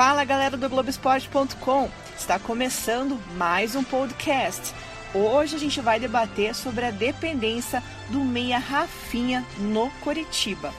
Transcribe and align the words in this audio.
Fala 0.00 0.24
galera 0.24 0.56
do 0.56 0.66
Globoesporte.com! 0.66 1.90
Está 2.16 2.38
começando 2.38 3.20
mais 3.36 3.76
um 3.76 3.84
podcast. 3.84 4.72
Hoje 5.12 5.56
a 5.56 5.58
gente 5.58 5.78
vai 5.82 6.00
debater 6.00 6.54
sobre 6.54 6.86
a 6.86 6.90
dependência 6.90 7.82
do 8.08 8.20
meia 8.20 8.56
Rafinha 8.56 9.44
no 9.58 9.90
Coritiba. 10.00 10.72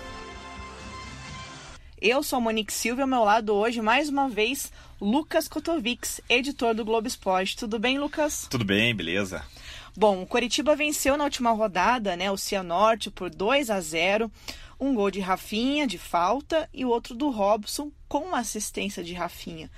Eu 2.02 2.24
sou 2.24 2.38
a 2.38 2.40
Monique 2.40 2.74
Silva 2.74 3.02
e 3.02 3.04
ao 3.04 3.08
meu 3.08 3.24
lado 3.24 3.54
hoje, 3.54 3.80
mais 3.80 4.10
uma 4.10 4.28
vez, 4.28 4.72
Lucas 5.00 5.48
Kotovics, 5.48 6.20
editor 6.28 6.74
do 6.74 6.84
Globo 6.84 7.08
Esporte. 7.08 7.56
Tudo 7.56 7.78
bem, 7.78 8.00
Lucas? 8.00 8.48
Tudo 8.50 8.66
bem, 8.66 8.96
beleza. 8.96 9.44
Bom, 9.96 10.24
o 10.24 10.26
Coritiba 10.26 10.76
venceu 10.76 11.16
na 11.16 11.26
última 11.26 11.52
rodada, 11.52 12.16
né, 12.16 12.32
o 12.32 12.38
Cianorte 12.38 13.12
por 13.12 13.30
2 13.30 13.70
a 13.70 13.80
0 13.80 14.32
um 14.82 14.96
gol 14.96 15.12
de 15.12 15.20
Rafinha, 15.20 15.86
de 15.86 16.00
falta, 16.00 16.68
e 16.74 16.84
o 16.84 16.90
outro 16.90 17.14
do 17.14 17.30
Robson, 17.30 17.92
com 18.08 18.36
assistência 18.36 19.04
de 19.04 19.14
Rafinha. 19.14 19.70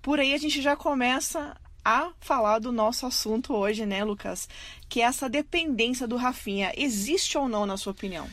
Por 0.00 0.20
aí 0.20 0.32
a 0.32 0.38
gente 0.38 0.62
já 0.62 0.76
começa 0.76 1.56
a 1.84 2.12
falar 2.20 2.60
do 2.60 2.70
nosso 2.70 3.04
assunto 3.04 3.52
hoje, 3.52 3.84
né, 3.84 4.04
Lucas? 4.04 4.48
Que 4.88 5.02
é 5.02 5.04
essa 5.04 5.28
dependência 5.28 6.06
do 6.06 6.16
Rafinha. 6.16 6.72
Existe 6.76 7.36
ou 7.36 7.48
não, 7.48 7.66
na 7.66 7.76
sua 7.76 7.90
opinião? 7.90 8.28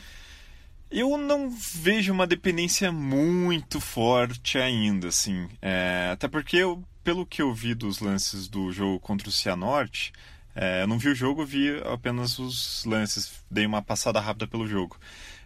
Eu 0.91 1.17
não 1.17 1.49
vejo 1.49 2.13
uma 2.13 2.27
dependência 2.27 2.91
muito 2.91 3.81
forte 3.81 4.57
ainda, 4.59 5.07
assim. 5.07 5.49
É, 5.61 6.09
até 6.13 6.27
porque, 6.27 6.57
eu, 6.57 6.83
pelo 7.03 7.25
que 7.25 7.41
eu 7.41 7.53
vi 7.53 7.73
dos 7.73 7.99
lances 7.99 8.47
do 8.47 8.71
jogo 8.71 8.99
contra 8.99 9.27
o 9.27 9.31
Cianorte, 9.31 10.13
é, 10.53 10.83
eu 10.83 10.87
não 10.87 10.99
vi 10.99 11.09
o 11.09 11.15
jogo, 11.15 11.45
vi 11.45 11.81
apenas 11.85 12.37
os 12.37 12.83
lances, 12.85 13.31
dei 13.49 13.65
uma 13.65 13.81
passada 13.81 14.19
rápida 14.19 14.47
pelo 14.47 14.67
jogo. 14.67 14.97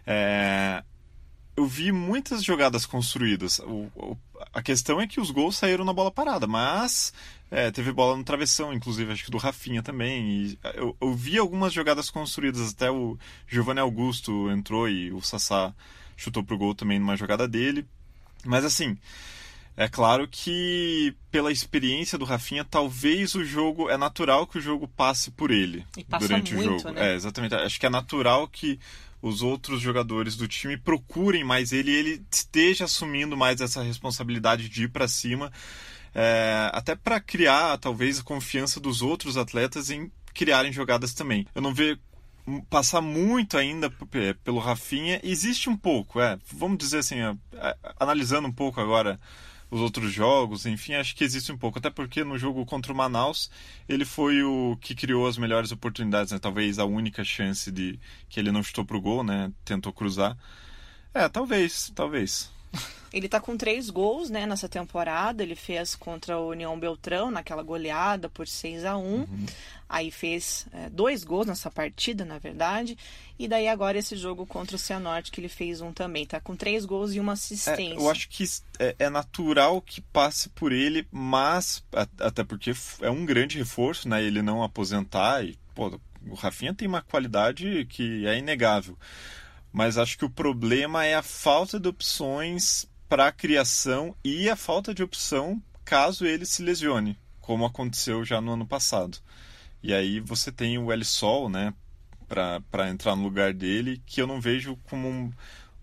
É, 0.06 0.82
eu 1.56 1.66
vi 1.66 1.90
muitas 1.90 2.44
jogadas 2.44 2.84
construídas. 2.84 3.58
O, 3.60 3.90
o, 3.96 4.16
a 4.52 4.62
questão 4.62 5.00
é 5.00 5.06
que 5.06 5.20
os 5.20 5.30
gols 5.30 5.56
saíram 5.56 5.84
na 5.84 5.92
bola 5.92 6.10
parada, 6.10 6.46
mas 6.46 7.12
é, 7.50 7.70
teve 7.70 7.92
bola 7.92 8.16
no 8.16 8.24
travessão, 8.24 8.72
inclusive 8.72 9.12
acho 9.12 9.24
que 9.24 9.30
do 9.30 9.38
Rafinha 9.38 9.82
também. 9.82 10.28
E 10.28 10.58
eu, 10.74 10.96
eu 11.00 11.14
vi 11.14 11.38
algumas 11.38 11.72
jogadas 11.72 12.10
construídas, 12.10 12.72
até 12.72 12.90
o 12.90 13.18
Giovanni 13.48 13.80
Augusto 13.80 14.50
entrou 14.50 14.88
e 14.88 15.10
o 15.12 15.22
Sassá 15.22 15.74
chutou 16.16 16.44
pro 16.44 16.58
gol 16.58 16.74
também 16.74 16.98
numa 16.98 17.16
jogada 17.16 17.48
dele. 17.48 17.86
Mas 18.44 18.64
assim, 18.64 18.96
é 19.76 19.88
claro 19.88 20.26
que 20.26 21.14
pela 21.30 21.52
experiência 21.52 22.16
do 22.16 22.24
Rafinha, 22.24 22.64
talvez 22.64 23.34
o 23.34 23.44
jogo 23.44 23.90
é 23.90 23.96
natural 23.96 24.46
que 24.46 24.58
o 24.58 24.60
jogo 24.60 24.88
passe 24.88 25.30
por 25.30 25.50
ele 25.50 25.84
durante 26.18 26.54
muito, 26.54 26.74
o 26.74 26.78
jogo. 26.78 26.90
Né? 26.92 27.12
É, 27.12 27.14
exatamente. 27.14 27.54
Acho 27.54 27.78
que 27.78 27.86
é 27.86 27.90
natural 27.90 28.48
que 28.48 28.78
os 29.20 29.42
outros 29.42 29.80
jogadores 29.80 30.36
do 30.36 30.46
time 30.46 30.76
procurem 30.76 31.44
mais 31.44 31.72
ele 31.72 31.90
ele 31.90 32.24
esteja 32.30 32.84
assumindo 32.84 33.36
mais 33.36 33.60
essa 33.60 33.82
responsabilidade 33.82 34.68
de 34.68 34.84
ir 34.84 34.88
para 34.88 35.08
cima, 35.08 35.52
é, 36.14 36.70
até 36.72 36.94
para 36.94 37.20
criar 37.20 37.78
talvez 37.78 38.18
a 38.20 38.22
confiança 38.22 38.80
dos 38.80 39.02
outros 39.02 39.36
atletas 39.36 39.90
em 39.90 40.10
criarem 40.32 40.72
jogadas 40.72 41.14
também. 41.14 41.46
Eu 41.54 41.62
não 41.62 41.72
vejo 41.74 41.98
passar 42.70 43.00
muito 43.00 43.58
ainda 43.58 43.90
pelo 44.44 44.58
Rafinha, 44.60 45.20
existe 45.22 45.68
um 45.68 45.76
pouco, 45.76 46.20
é, 46.20 46.38
vamos 46.52 46.78
dizer 46.78 46.98
assim, 46.98 47.16
é, 47.20 47.76
analisando 47.98 48.46
um 48.46 48.52
pouco 48.52 48.80
agora 48.80 49.18
os 49.70 49.80
outros 49.80 50.12
jogos, 50.12 50.66
enfim, 50.66 50.94
acho 50.94 51.14
que 51.14 51.24
existe 51.24 51.50
um 51.52 51.58
pouco. 51.58 51.78
Até 51.78 51.90
porque 51.90 52.22
no 52.24 52.38
jogo 52.38 52.64
contra 52.64 52.92
o 52.92 52.96
Manaus, 52.96 53.50
ele 53.88 54.04
foi 54.04 54.42
o 54.42 54.76
que 54.80 54.94
criou 54.94 55.26
as 55.26 55.38
melhores 55.38 55.72
oportunidades, 55.72 56.32
né? 56.32 56.38
Talvez 56.38 56.78
a 56.78 56.84
única 56.84 57.24
chance 57.24 57.70
de 57.70 57.98
que 58.28 58.38
ele 58.38 58.52
não 58.52 58.62
chutou 58.62 58.84
pro 58.84 59.00
gol, 59.00 59.24
né? 59.24 59.52
Tentou 59.64 59.92
cruzar. 59.92 60.36
É, 61.12 61.28
talvez, 61.28 61.90
talvez. 61.94 62.55
Ele 63.12 63.28
tá 63.28 63.40
com 63.40 63.56
três 63.56 63.88
gols, 63.88 64.28
né, 64.28 64.46
nessa 64.46 64.68
temporada. 64.68 65.42
Ele 65.42 65.54
fez 65.54 65.94
contra 65.94 66.38
o 66.38 66.50
União 66.50 66.78
Beltrão, 66.78 67.30
naquela 67.30 67.62
goleada 67.62 68.28
por 68.28 68.46
6 68.46 68.84
a 68.84 68.96
1 68.96 69.02
uhum. 69.02 69.26
Aí 69.88 70.10
fez 70.10 70.66
é, 70.72 70.90
dois 70.90 71.22
gols 71.22 71.46
nessa 71.46 71.70
partida, 71.70 72.24
na 72.24 72.38
verdade. 72.38 72.98
E 73.38 73.46
daí 73.46 73.68
agora 73.68 73.96
esse 73.96 74.16
jogo 74.16 74.44
contra 74.44 74.74
o 74.74 74.78
Cianorte, 74.78 75.30
que 75.30 75.40
ele 75.40 75.48
fez 75.48 75.80
um 75.80 75.92
também. 75.92 76.26
Tá 76.26 76.40
com 76.40 76.56
três 76.56 76.84
gols 76.84 77.14
e 77.14 77.20
uma 77.20 77.34
assistência. 77.34 77.94
É, 77.94 77.96
eu 77.96 78.10
acho 78.10 78.28
que 78.28 78.44
é, 78.80 78.96
é, 78.98 79.08
natural 79.08 79.80
que 79.80 80.00
passe 80.00 80.48
por 80.48 80.72
ele, 80.72 81.06
mas 81.12 81.84
até 82.18 82.42
porque 82.42 82.72
é 83.00 83.10
um 83.10 83.24
grande 83.24 83.58
reforço, 83.58 84.08
né? 84.08 84.22
Ele 84.22 84.42
não 84.42 84.62
aposentar 84.62 85.44
e, 85.44 85.56
pô, 85.72 86.00
o 86.28 86.34
Rafinha 86.34 86.74
tem 86.74 86.88
uma 86.88 87.02
qualidade 87.02 87.86
que 87.88 88.26
é 88.26 88.36
inegável. 88.36 88.98
Mas 89.76 89.98
acho 89.98 90.16
que 90.16 90.24
o 90.24 90.30
problema 90.30 91.04
é 91.04 91.14
a 91.14 91.22
falta 91.22 91.78
de 91.78 91.86
opções 91.86 92.88
para 93.10 93.26
a 93.26 93.32
criação 93.32 94.16
e 94.24 94.48
a 94.48 94.56
falta 94.56 94.94
de 94.94 95.02
opção 95.02 95.62
caso 95.84 96.24
ele 96.24 96.46
se 96.46 96.62
lesione, 96.62 97.18
como 97.42 97.66
aconteceu 97.66 98.24
já 98.24 98.40
no 98.40 98.54
ano 98.54 98.66
passado. 98.66 99.18
E 99.82 99.92
aí 99.92 100.18
você 100.18 100.50
tem 100.50 100.78
o 100.78 100.90
El 100.90 101.04
Sol, 101.04 101.50
né, 101.50 101.74
para 102.26 102.88
entrar 102.88 103.14
no 103.16 103.24
lugar 103.24 103.52
dele, 103.52 104.02
que 104.06 104.18
eu 104.18 104.26
não 104.26 104.40
vejo 104.40 104.78
como 104.84 105.10
um, 105.10 105.30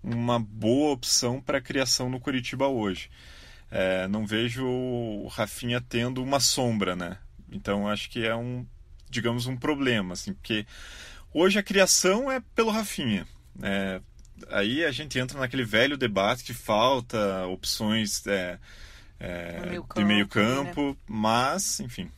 uma 0.01 0.39
boa 0.39 0.93
opção 0.93 1.39
para 1.39 1.59
a 1.59 1.61
criação 1.61 2.09
no 2.09 2.19
Curitiba 2.19 2.67
hoje. 2.67 3.11
É, 3.69 4.07
não 4.07 4.25
vejo 4.25 4.65
o 4.65 5.27
Rafinha 5.27 5.79
tendo 5.79 6.23
uma 6.23 6.39
sombra, 6.39 6.95
né? 6.95 7.19
Então 7.51 7.87
acho 7.87 8.09
que 8.09 8.25
é 8.25 8.35
um, 8.35 8.65
digamos, 9.07 9.45
um 9.45 9.55
problema, 9.55 10.13
assim, 10.13 10.33
porque 10.33 10.65
hoje 11.31 11.59
a 11.59 11.63
criação 11.63 12.31
é 12.31 12.41
pelo 12.55 12.71
Rafinha. 12.71 13.27
É, 13.61 14.01
aí 14.49 14.83
a 14.83 14.91
gente 14.91 15.19
entra 15.19 15.39
naquele 15.39 15.63
velho 15.63 15.97
debate 15.97 16.43
que 16.43 16.53
falta 16.53 17.45
opções 17.47 18.25
é, 18.27 18.59
é, 19.19 19.65
meio 19.65 19.85
de 19.95 20.05
meio 20.05 20.27
campo, 20.27 20.89
né? 20.89 20.95
mas, 21.07 21.79
enfim. 21.79 22.09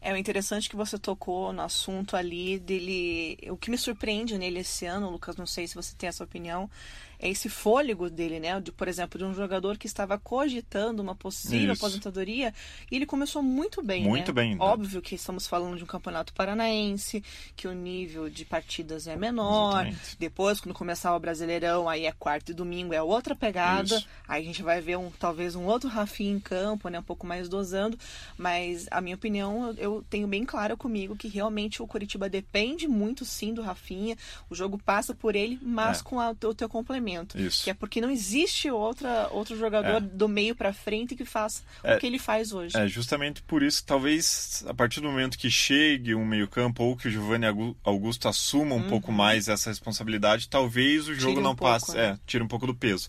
É 0.00 0.12
o 0.12 0.16
interessante 0.16 0.68
que 0.70 0.76
você 0.76 0.96
tocou 0.96 1.52
no 1.52 1.62
assunto 1.62 2.16
ali 2.16 2.58
dele. 2.58 3.36
O 3.50 3.56
que 3.56 3.70
me 3.70 3.76
surpreende 3.76 4.38
nele 4.38 4.60
esse 4.60 4.86
ano, 4.86 5.10
Lucas, 5.10 5.36
não 5.36 5.46
sei 5.46 5.66
se 5.66 5.74
você 5.74 5.94
tem 5.96 6.08
essa 6.08 6.22
opinião, 6.22 6.70
é 7.18 7.28
esse 7.28 7.48
fôlego 7.48 8.08
dele, 8.08 8.38
né? 8.38 8.60
De, 8.60 8.70
por 8.70 8.86
exemplo, 8.86 9.18
de 9.18 9.24
um 9.24 9.34
jogador 9.34 9.76
que 9.76 9.86
estava 9.86 10.16
cogitando 10.18 11.02
uma 11.02 11.14
possível 11.14 11.72
Isso. 11.72 11.84
aposentadoria 11.84 12.54
e 12.90 12.96
ele 12.96 13.06
começou 13.06 13.42
muito 13.42 13.82
bem. 13.82 14.04
Muito 14.04 14.32
né? 14.32 14.42
bem. 14.42 14.54
Né? 14.54 14.58
Óbvio 14.60 15.02
que 15.02 15.16
estamos 15.16 15.46
falando 15.46 15.76
de 15.76 15.82
um 15.82 15.86
campeonato 15.86 16.32
paranaense, 16.32 17.22
que 17.56 17.66
o 17.66 17.72
nível 17.72 18.30
de 18.30 18.44
partidas 18.44 19.06
é 19.06 19.16
menor. 19.16 19.86
Exatamente. 19.86 20.16
Depois, 20.18 20.60
quando 20.60 20.74
começar 20.74 21.14
o 21.14 21.18
Brasileirão, 21.18 21.88
aí 21.88 22.06
é 22.06 22.12
quarto 22.12 22.50
e 22.50 22.54
domingo, 22.54 22.94
é 22.94 23.02
outra 23.02 23.34
pegada. 23.34 23.96
Isso. 23.96 24.06
Aí 24.26 24.42
a 24.42 24.46
gente 24.46 24.62
vai 24.62 24.80
ver 24.80 24.96
um, 24.96 25.10
talvez 25.10 25.56
um 25.56 25.64
outro 25.64 25.88
Rafinha 25.88 26.32
em 26.32 26.40
campo, 26.40 26.88
né? 26.88 27.00
Um 27.00 27.02
pouco 27.02 27.26
mais 27.26 27.48
dosando. 27.48 27.98
Mas 28.36 28.86
a 28.90 29.00
minha 29.00 29.16
opinião, 29.16 29.74
eu 29.76 30.04
tenho 30.08 30.28
bem 30.28 30.44
clara 30.44 30.76
comigo 30.76 31.16
que 31.16 31.26
realmente 31.26 31.82
o 31.82 31.86
Curitiba 31.86 32.28
depende 32.28 32.86
muito 32.86 33.24
sim 33.24 33.52
do 33.52 33.62
Rafinha. 33.62 34.16
O 34.48 34.54
jogo 34.54 34.78
passa 34.78 35.14
por 35.14 35.34
ele, 35.34 35.58
mas 35.60 36.00
é. 36.00 36.02
com 36.04 36.20
a, 36.20 36.30
o 36.30 36.54
teu 36.54 36.68
complemento. 36.68 37.07
Isso. 37.38 37.64
Que 37.64 37.70
é 37.70 37.74
porque 37.74 38.00
não 38.00 38.10
existe 38.10 38.70
outra, 38.70 39.28
outro 39.30 39.56
jogador 39.56 39.96
é. 39.96 40.00
do 40.00 40.28
meio 40.28 40.54
para 40.54 40.72
frente 40.72 41.14
que 41.14 41.24
faça 41.24 41.62
é, 41.82 41.96
o 41.96 41.98
que 41.98 42.06
ele 42.06 42.18
faz 42.18 42.52
hoje. 42.52 42.76
É 42.76 42.86
justamente 42.86 43.42
por 43.42 43.62
isso, 43.62 43.84
talvez 43.84 44.64
a 44.66 44.74
partir 44.74 45.00
do 45.00 45.08
momento 45.08 45.38
que 45.38 45.50
chegue 45.50 46.14
um 46.14 46.24
meio-campo 46.24 46.82
ou 46.84 46.96
que 46.96 47.08
o 47.08 47.10
Giovanni 47.10 47.46
Augusto 47.82 48.28
assuma 48.28 48.74
um 48.74 48.82
uhum. 48.82 48.88
pouco 48.88 49.12
mais 49.12 49.48
essa 49.48 49.70
responsabilidade, 49.70 50.48
talvez 50.48 51.08
o 51.08 51.14
jogo 51.14 51.34
tire 51.34 51.42
não 51.42 51.52
um 51.52 51.56
passe, 51.56 51.86
pouco, 51.86 52.00
né? 52.00 52.06
é, 52.08 52.18
tire 52.26 52.42
um 52.42 52.48
pouco 52.48 52.66
do 52.66 52.74
peso. 52.74 53.08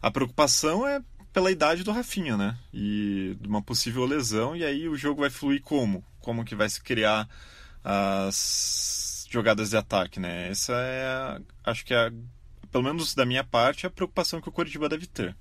A 0.00 0.10
preocupação 0.10 0.86
é 0.86 1.02
pela 1.32 1.50
idade 1.50 1.84
do 1.84 1.92
Rafinha, 1.92 2.36
né? 2.36 2.56
E 2.72 3.36
de 3.40 3.48
uma 3.48 3.62
possível 3.62 4.04
lesão, 4.04 4.56
e 4.56 4.64
aí 4.64 4.88
o 4.88 4.96
jogo 4.96 5.20
vai 5.20 5.30
fluir 5.30 5.62
como? 5.62 6.04
Como 6.20 6.44
que 6.44 6.54
vai 6.54 6.68
se 6.68 6.80
criar 6.80 7.28
as 7.84 9.26
jogadas 9.30 9.70
de 9.70 9.76
ataque, 9.76 10.18
né? 10.18 10.48
Essa 10.48 10.72
é, 10.74 11.40
acho 11.64 11.84
que 11.84 11.94
é 11.94 12.06
a 12.06 12.12
pelo 12.70 12.84
menos 12.84 13.14
da 13.14 13.26
minha 13.26 13.44
parte, 13.44 13.86
a 13.86 13.90
preocupação 13.90 14.40
que 14.40 14.48
o 14.48 14.52
Coritiba 14.52 14.88
deve 14.88 15.06
ter. 15.06 15.36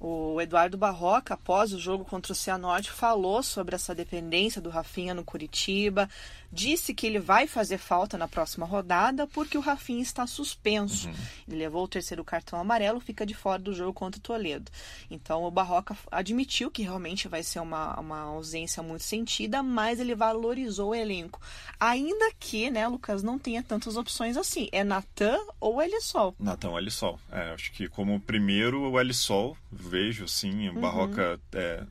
O 0.00 0.40
Eduardo 0.40 0.76
Barroca, 0.76 1.34
após 1.34 1.72
o 1.72 1.78
jogo 1.78 2.04
contra 2.04 2.32
o 2.32 2.34
Cianorte, 2.34 2.90
falou 2.90 3.42
sobre 3.42 3.74
essa 3.74 3.94
dependência 3.94 4.60
do 4.60 4.68
Rafinha 4.68 5.14
no 5.14 5.24
Curitiba, 5.24 6.08
disse 6.54 6.94
que 6.94 7.06
ele 7.06 7.18
vai 7.18 7.46
fazer 7.46 7.78
falta 7.78 8.16
na 8.16 8.28
próxima 8.28 8.64
rodada 8.64 9.26
porque 9.26 9.58
o 9.58 9.60
Rafinha 9.60 10.02
está 10.02 10.26
suspenso. 10.26 11.08
Uhum. 11.08 11.14
Ele 11.48 11.56
levou 11.58 11.84
o 11.84 11.88
terceiro 11.88 12.24
cartão 12.24 12.58
amarelo, 12.58 13.00
fica 13.00 13.26
de 13.26 13.34
fora 13.34 13.60
do 13.60 13.74
jogo 13.74 13.92
contra 13.92 14.18
o 14.18 14.22
Toledo. 14.22 14.70
Então 15.10 15.42
o 15.44 15.50
Barroca 15.50 15.96
admitiu 16.10 16.70
que 16.70 16.82
realmente 16.82 17.26
vai 17.26 17.42
ser 17.42 17.58
uma, 17.58 17.98
uma 17.98 18.20
ausência 18.20 18.82
muito 18.82 19.02
sentida, 19.02 19.62
mas 19.62 19.98
ele 19.98 20.14
valorizou 20.14 20.90
o 20.90 20.94
elenco. 20.94 21.40
Ainda 21.78 22.32
que, 22.38 22.70
né, 22.70 22.86
Lucas, 22.86 23.22
não 23.22 23.38
tenha 23.38 23.62
tantas 23.62 23.96
opções 23.96 24.36
assim. 24.36 24.68
É 24.70 24.84
Natan 24.84 25.38
ou 25.58 25.82
Elisol? 25.82 26.34
Natan 26.38 26.70
ou 26.70 26.78
Elisol. 26.78 27.18
É, 27.32 27.50
acho 27.52 27.72
que 27.72 27.88
como 27.88 28.20
primeiro 28.20 28.90
o 28.90 29.00
Elisol, 29.00 29.56
vejo 29.88 30.26
sim, 30.26 30.68
o 30.68 30.74
uhum. 30.74 30.80
Barroca. 30.80 31.40
É, 31.52 31.84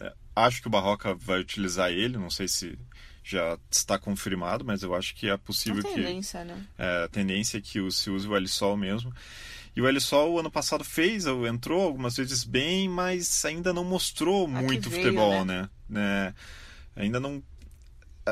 é, 0.00 0.12
acho 0.36 0.60
que 0.60 0.68
o 0.68 0.70
Barroca 0.70 1.14
vai 1.14 1.40
utilizar 1.40 1.90
ele, 1.90 2.18
não 2.18 2.30
sei 2.30 2.48
se 2.48 2.78
já 3.22 3.58
está 3.70 3.98
confirmado, 3.98 4.64
mas 4.64 4.82
eu 4.82 4.94
acho 4.94 5.14
que 5.14 5.28
é 5.28 5.36
possível 5.36 5.80
a 5.80 5.94
tendência, 5.94 6.40
que 6.40 6.46
né? 6.46 6.66
é, 6.78 7.04
a 7.04 7.08
tendência 7.08 7.58
é 7.58 7.60
que 7.60 7.90
se 7.90 8.10
use 8.10 8.26
o 8.26 8.34
L-Sol 8.34 8.76
mesmo. 8.76 9.12
E 9.78 9.80
o 9.80 9.88
Elisol, 9.88 10.40
ano 10.40 10.50
passado, 10.50 10.82
fez, 10.82 11.24
entrou 11.26 11.82
algumas 11.82 12.16
vezes 12.16 12.42
bem, 12.42 12.88
mas 12.88 13.44
ainda 13.44 13.72
não 13.72 13.84
mostrou 13.84 14.48
muito 14.48 14.90
veio, 14.90 15.04
futebol, 15.04 15.44
né? 15.44 15.70
né? 15.88 16.34
É, 16.96 17.02
ainda 17.02 17.20
não 17.20 17.40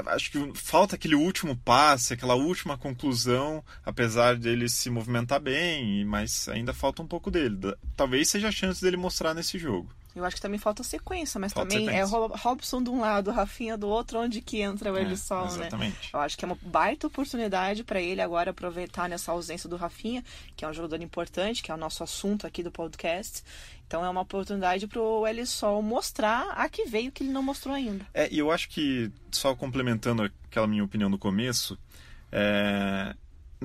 acho 0.07 0.31
que 0.31 0.53
falta 0.55 0.97
aquele 0.97 1.15
último 1.15 1.57
passe, 1.57 2.15
aquela 2.15 2.35
última 2.35 2.77
conclusão, 2.77 3.65
apesar 3.85 4.37
dele 4.37 4.69
se 4.69 4.91
movimentar 4.91 5.41
bem, 5.41 6.05
mas 6.05 6.49
ainda 6.49 6.73
falta 6.73 7.03
um 7.03 7.07
pouco 7.07 7.31
dele. 7.31 7.75
Talvez 7.97 8.29
seja 8.29 8.49
a 8.49 8.53
chance 8.53 8.81
dele 8.81 8.97
mostrar 8.97 9.35
nesse 9.35 9.59
jogo. 9.59 9.91
Eu 10.17 10.25
acho 10.25 10.37
que 10.37 10.43
também 10.43 10.59
falta 10.59 10.83
sequência, 10.83 11.39
mas 11.39 11.53
falta 11.53 11.69
também 11.69 11.87
sequência. 11.87 12.17
é 12.17 12.39
Robson 12.39 12.83
de 12.83 12.89
um 12.89 13.01
lado, 13.01 13.31
Rafinha 13.31 13.77
do 13.77 13.87
outro, 13.87 14.19
onde 14.19 14.41
que 14.41 14.63
entra 14.63 14.91
o 14.91 14.97
Elisson, 14.97 15.43
é, 15.43 15.47
exatamente. 15.47 15.93
né? 15.93 16.11
Eu 16.15 16.21
acho 16.21 16.39
que 16.39 16.45
é 16.45 16.49
uma 16.49 16.59
baita 16.63 17.07
oportunidade 17.07 17.85
para 17.85 18.01
ele 18.01 18.23
agora 18.23 18.51
aproveitar 18.51 19.11
nessa 19.11 19.31
ausência 19.31 19.69
do 19.69 19.77
Rafinha, 19.77 20.25
que 20.57 20.65
é 20.65 20.69
um 20.69 20.73
jogador 20.73 21.03
importante, 21.03 21.63
que 21.63 21.71
é 21.71 21.75
o 21.75 21.77
nosso 21.77 22.03
assunto 22.03 22.47
aqui 22.47 22.63
do 22.63 22.71
podcast. 22.71 23.45
Então 23.87 24.05
é 24.05 24.09
uma 24.09 24.23
oportunidade 24.23 24.87
para 24.87 25.01
o 25.01 25.27
Elisol 25.27 25.83
mostrar 25.83 26.51
a 26.53 26.67
que 26.69 26.87
veio 26.87 27.13
que 27.13 27.23
ele 27.23 27.31
não 27.31 27.43
mostrou 27.43 27.75
ainda. 27.75 28.07
É, 28.15 28.29
e 28.33 28.39
eu 28.39 28.51
acho 28.51 28.71
que, 28.71 29.13
só 29.31 29.55
complementando 29.55 30.23
aquela 30.49 30.67
minha 30.67 30.83
opinião 30.83 31.11
no 31.11 31.19
começo, 31.19 31.79
é, 32.33 33.15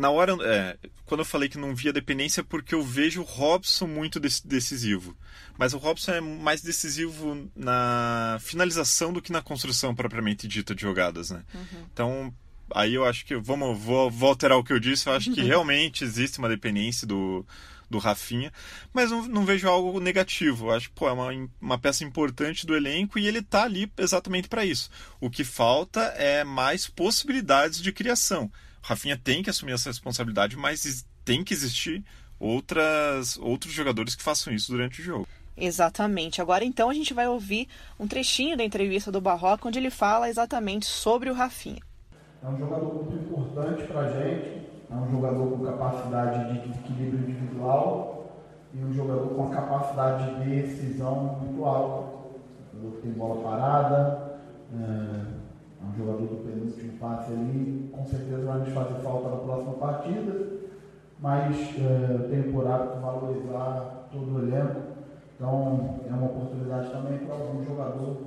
na 0.01 0.09
hora, 0.09 0.36
é, 0.42 0.77
quando 1.06 1.19
eu 1.19 1.25
falei 1.25 1.48
que 1.48 1.59
não 1.59 1.75
via 1.75 1.94
dependência, 1.94 2.44
porque 2.44 2.74
eu 2.74 2.81
vejo 2.81 3.21
o 3.21 3.24
Robson 3.24 3.86
muito 3.86 4.19
decisivo. 4.19 5.15
Mas 5.59 5.75
o 5.75 5.77
Robson 5.77 6.13
é 6.13 6.19
mais 6.19 6.62
decisivo 6.62 7.48
na 7.56 8.39
finalização 8.42 9.13
do 9.13 9.21
que 9.21 9.31
na 9.31 9.44
construção 9.44 9.94
propriamente 9.94 10.48
dita 10.48 10.74
de 10.74 10.81
jogadas, 10.81 11.30
né? 11.30 11.44
Uhum. 11.53 11.86
Então, 11.94 12.33
aí 12.74 12.95
eu 12.95 13.06
acho 13.06 13.24
que 13.24 13.36
vamos 13.36 13.77
vou, 13.80 14.09
vou 14.09 14.30
alterar 14.30 14.57
o 14.57 14.63
que 14.63 14.74
eu 14.74 14.80
disse. 14.80 15.07
Eu 15.07 15.13
acho 15.13 15.31
que 15.31 15.42
realmente 15.45 16.03
existe 16.03 16.39
uma 16.39 16.50
dependência 16.50 17.06
do, 17.06 17.45
do 17.92 18.00
Rafinha, 18.00 18.52
mas 18.92 19.12
não, 19.12 19.28
não 19.28 19.46
vejo 19.46 19.68
algo 19.68 20.00
negativo. 20.00 20.68
Eu 20.68 20.72
acho 20.72 20.90
que 20.90 20.96
pô, 20.96 21.08
é 21.08 21.12
uma, 21.12 21.50
uma 21.60 21.78
peça 21.78 22.04
importante 22.04 22.66
do 22.66 22.76
elenco 22.76 23.20
e 23.20 23.28
ele 23.28 23.42
tá 23.42 23.64
ali 23.64 23.92
exatamente 23.98 24.48
para 24.48 24.66
isso. 24.66 24.90
O 25.20 25.30
que 25.30 25.44
falta 25.44 26.02
é 26.18 26.44
mais 26.44 26.88
possibilidades 26.88 27.82
de 27.82 27.92
criação. 27.92 28.52
Rafinha 28.82 29.18
tem 29.18 29.44
que 29.44 29.50
assumir 29.50 29.74
essa 29.74 29.90
responsabilidade, 29.90 30.58
mas 30.58 31.06
tem 31.24 31.44
que 31.44 31.54
existir 31.54 32.04
outras, 32.40 33.38
outros 33.38 33.72
jogadores 33.72 34.16
que 34.16 34.24
façam 34.24 34.52
isso 34.52 34.72
durante 34.72 35.02
o 35.02 35.04
jogo. 35.04 35.28
Exatamente. 35.56 36.42
Agora 36.42 36.66
então 36.66 36.90
a 36.90 36.94
gente 36.94 37.14
vai 37.14 37.28
ouvir 37.28 37.68
um 38.00 38.08
trechinho 38.08 38.58
da 38.58 38.64
entrevista 38.64 39.12
do 39.12 39.22
Barroca 39.22 39.68
onde 39.68 39.78
ele 39.78 39.92
fala 39.92 40.30
exatamente 40.30 40.86
sobre 40.86 41.30
o 41.30 41.34
Rafinha. 41.34 41.82
É 42.44 42.48
um 42.48 42.58
jogador 42.58 43.06
muito 43.06 43.24
importante 43.24 43.84
para 43.84 44.00
a 44.00 44.10
gente, 44.10 44.71
é 44.92 44.96
um 44.96 45.10
jogador 45.10 45.52
com 45.52 45.66
capacidade 45.66 46.54
de 46.54 46.70
equilíbrio 46.70 47.30
individual 47.30 48.26
e 48.74 48.84
um 48.84 48.94
jogador 48.94 49.30
com 49.30 49.50
capacidade 49.50 50.44
de 50.44 50.62
decisão 50.62 51.38
muito 51.42 51.64
alta. 51.66 52.12
Um 52.74 52.78
jogador 52.78 52.96
que 52.98 53.02
tem 53.02 53.12
bola 53.12 53.44
parada, 53.44 54.32
é 54.74 55.42
é 55.82 55.88
um 55.90 55.98
jogador 55.98 56.28
do 56.28 56.44
penúltimo 56.46 56.94
passe 57.00 57.32
ali, 57.32 57.90
com 57.92 58.06
certeza 58.06 58.46
vai 58.46 58.60
nos 58.60 58.70
fazer 58.70 59.02
falta 59.02 59.30
na 59.30 59.38
próxima 59.38 59.74
partida, 59.74 60.48
mas 61.20 61.56
é, 61.56 62.28
tenho 62.30 62.54
por 62.54 62.68
hábito 62.68 63.00
valorizar 63.00 64.08
todo 64.12 64.36
o 64.36 64.40
elenco, 64.44 64.82
então 65.36 65.98
é 66.08 66.14
uma 66.14 66.28
oportunidade 66.28 66.92
também 66.92 67.18
para 67.20 67.34
algum 67.34 67.64
jogador 67.64 68.18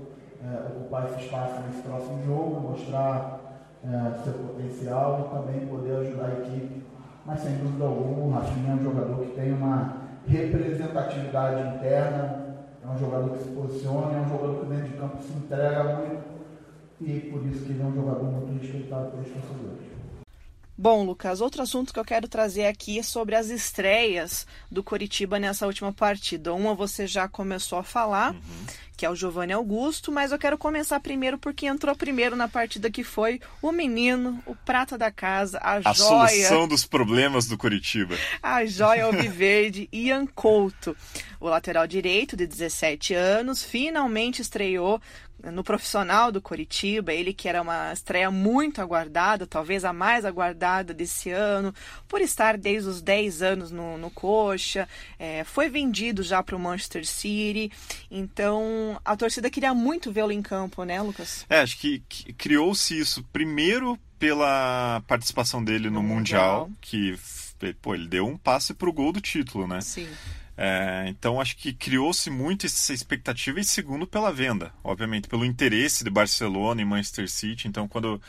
é, 0.42 0.66
ocupar 0.68 1.06
esse 1.06 1.20
espaço 1.20 1.60
nesse 1.62 1.82
próximo 1.82 2.24
jogo, 2.26 2.60
mostrar 2.60 3.43
é, 3.86 4.22
seu 4.22 4.32
potencial 4.32 5.26
e 5.26 5.36
também 5.36 5.66
poder 5.66 5.96
ajudar 5.96 6.26
a 6.26 6.40
equipe. 6.40 6.82
Mas 7.26 7.40
sem 7.40 7.56
dúvida 7.56 7.84
alguma, 7.84 8.26
o 8.26 8.30
Rafinha 8.30 8.72
é 8.72 8.74
um 8.74 8.82
jogador 8.82 9.24
que 9.24 9.34
tem 9.34 9.52
uma 9.52 9.96
representatividade 10.26 11.76
interna, 11.76 12.44
é 12.82 12.88
um 12.88 12.98
jogador 12.98 13.30
que 13.30 13.44
se 13.44 13.48
posiciona, 13.50 14.18
é 14.18 14.20
um 14.20 14.28
jogador 14.28 14.60
que 14.60 14.66
dentro 14.66 14.88
de 14.88 14.96
campo 14.96 15.22
se 15.22 15.32
entrega 15.32 15.84
muito 15.84 16.24
e 17.00 17.20
por 17.30 17.46
isso 17.46 17.64
que 17.64 17.72
ele 17.72 17.82
é 17.82 17.86
um 17.86 17.94
jogador 17.94 18.24
muito 18.24 18.60
respeitado 18.60 19.10
pelos 19.10 19.28
torcedores. 19.28 19.93
Bom, 20.76 21.04
Lucas, 21.04 21.40
outro 21.40 21.62
assunto 21.62 21.92
que 21.92 22.00
eu 22.00 22.04
quero 22.04 22.26
trazer 22.26 22.66
aqui 22.66 22.98
é 22.98 23.02
sobre 23.02 23.36
as 23.36 23.48
estreias 23.48 24.44
do 24.68 24.82
Coritiba 24.82 25.38
nessa 25.38 25.66
última 25.66 25.92
partida. 25.92 26.52
Uma 26.52 26.74
você 26.74 27.06
já 27.06 27.28
começou 27.28 27.78
a 27.78 27.84
falar, 27.84 28.32
uhum. 28.32 28.66
que 28.96 29.06
é 29.06 29.10
o 29.10 29.14
Giovanni 29.14 29.52
Augusto, 29.52 30.10
mas 30.10 30.32
eu 30.32 30.38
quero 30.38 30.58
começar 30.58 30.98
primeiro 30.98 31.38
porque 31.38 31.66
entrou 31.66 31.94
primeiro 31.94 32.34
na 32.34 32.48
partida 32.48 32.90
que 32.90 33.04
foi 33.04 33.40
o 33.62 33.70
menino, 33.70 34.42
o 34.46 34.56
prata 34.56 34.98
da 34.98 35.12
casa, 35.12 35.58
a, 35.58 35.74
a 35.74 35.92
joia. 35.92 36.24
A 36.24 36.28
solução 36.28 36.66
dos 36.66 36.84
problemas 36.84 37.46
do 37.46 37.56
Coritiba. 37.56 38.16
A 38.42 38.66
joia 38.66 39.04
alviverde, 39.04 39.88
Ian 39.94 40.26
Couto. 40.26 40.96
O 41.38 41.48
lateral 41.48 41.86
direito, 41.86 42.36
de 42.36 42.46
17 42.46 43.14
anos, 43.14 43.62
finalmente 43.62 44.42
estreou 44.42 45.00
no 45.52 45.64
profissional 45.64 46.32
do 46.32 46.40
Coritiba, 46.40 47.12
ele 47.12 47.32
que 47.32 47.48
era 47.48 47.62
uma 47.62 47.92
estreia 47.92 48.30
muito 48.30 48.80
aguardada, 48.80 49.46
talvez 49.46 49.84
a 49.84 49.92
mais 49.92 50.24
aguardada 50.24 50.94
desse 50.94 51.30
ano, 51.30 51.74
por 52.08 52.20
estar 52.20 52.56
desde 52.56 52.88
os 52.88 53.02
10 53.02 53.42
anos 53.42 53.70
no, 53.70 53.98
no 53.98 54.10
Coxa, 54.10 54.88
é, 55.18 55.44
foi 55.44 55.68
vendido 55.68 56.22
já 56.22 56.42
para 56.42 56.56
o 56.56 56.58
Manchester 56.58 57.06
City, 57.06 57.70
então 58.10 59.00
a 59.04 59.16
torcida 59.16 59.50
queria 59.50 59.74
muito 59.74 60.12
vê-lo 60.12 60.32
em 60.32 60.42
campo, 60.42 60.84
né, 60.84 61.00
Lucas? 61.00 61.44
É, 61.48 61.60
acho 61.60 61.78
que, 61.78 62.02
que 62.08 62.32
criou-se 62.32 62.98
isso 62.98 63.22
primeiro 63.32 63.98
pela 64.18 65.02
participação 65.06 65.62
dele 65.62 65.90
no, 65.90 65.96
no 65.96 66.02
mundial, 66.02 66.68
mundial, 66.68 66.78
que 66.80 67.18
pô, 67.80 67.94
ele 67.94 68.08
deu 68.08 68.26
um 68.26 68.36
passe 68.36 68.74
para 68.74 68.88
o 68.88 68.92
gol 68.92 69.12
do 69.12 69.20
título, 69.20 69.66
né? 69.66 69.80
Sim. 69.80 70.08
É, 70.56 71.06
então 71.08 71.40
acho 71.40 71.56
que 71.56 71.72
criou-se 71.72 72.30
muito 72.30 72.66
essa 72.66 72.92
expectativa 72.92 73.58
e 73.58 73.64
segundo 73.64 74.06
pela 74.06 74.32
venda, 74.32 74.72
obviamente 74.84 75.28
pelo 75.28 75.44
interesse 75.44 76.04
de 76.04 76.10
Barcelona 76.10 76.80
e 76.80 76.84
Manchester 76.84 77.28
City. 77.28 77.66
Então 77.66 77.88
quando 77.88 78.20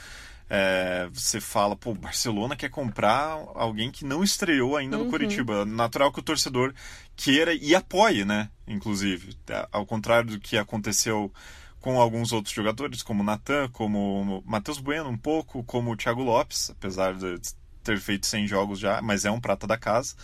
é, 0.50 1.08
você 1.12 1.40
fala, 1.42 1.76
pô, 1.76 1.94
Barcelona 1.94 2.56
quer 2.56 2.70
comprar 2.70 3.38
alguém 3.56 3.92
que 3.92 4.06
não 4.06 4.24
estreou 4.24 4.78
ainda 4.78 4.98
uhum. 4.98 5.06
no 5.06 5.10
Curitiba, 5.10 5.66
natural 5.66 6.12
que 6.12 6.20
o 6.20 6.24
torcedor 6.24 6.74
queira 7.16 7.54
e 7.54 7.76
apoie, 7.76 8.26
né? 8.26 8.50
Inclusive, 8.68 9.36
ao 9.72 9.86
contrário 9.86 10.32
do 10.32 10.40
que 10.40 10.58
aconteceu 10.58 11.32
com 11.80 12.00
alguns 12.00 12.32
outros 12.32 12.54
jogadores, 12.54 13.04
como 13.04 13.24
Natan, 13.24 13.70
como 13.70 14.44
Matheus 14.46 14.80
Bueno 14.80 15.10
um 15.10 15.18
pouco, 15.18 15.64
como 15.64 15.92
o 15.92 15.96
Thiago 15.96 16.24
Lopes, 16.24 16.72
apesar 16.72 17.14
de 17.14 17.40
ter 17.84 18.00
feito 18.00 18.26
100 18.26 18.48
jogos 18.48 18.80
já, 18.80 19.02
mas 19.04 19.26
é 19.26 19.32
um 19.32 19.40
prata 19.40 19.68
da 19.68 19.78
casa. 19.78 20.16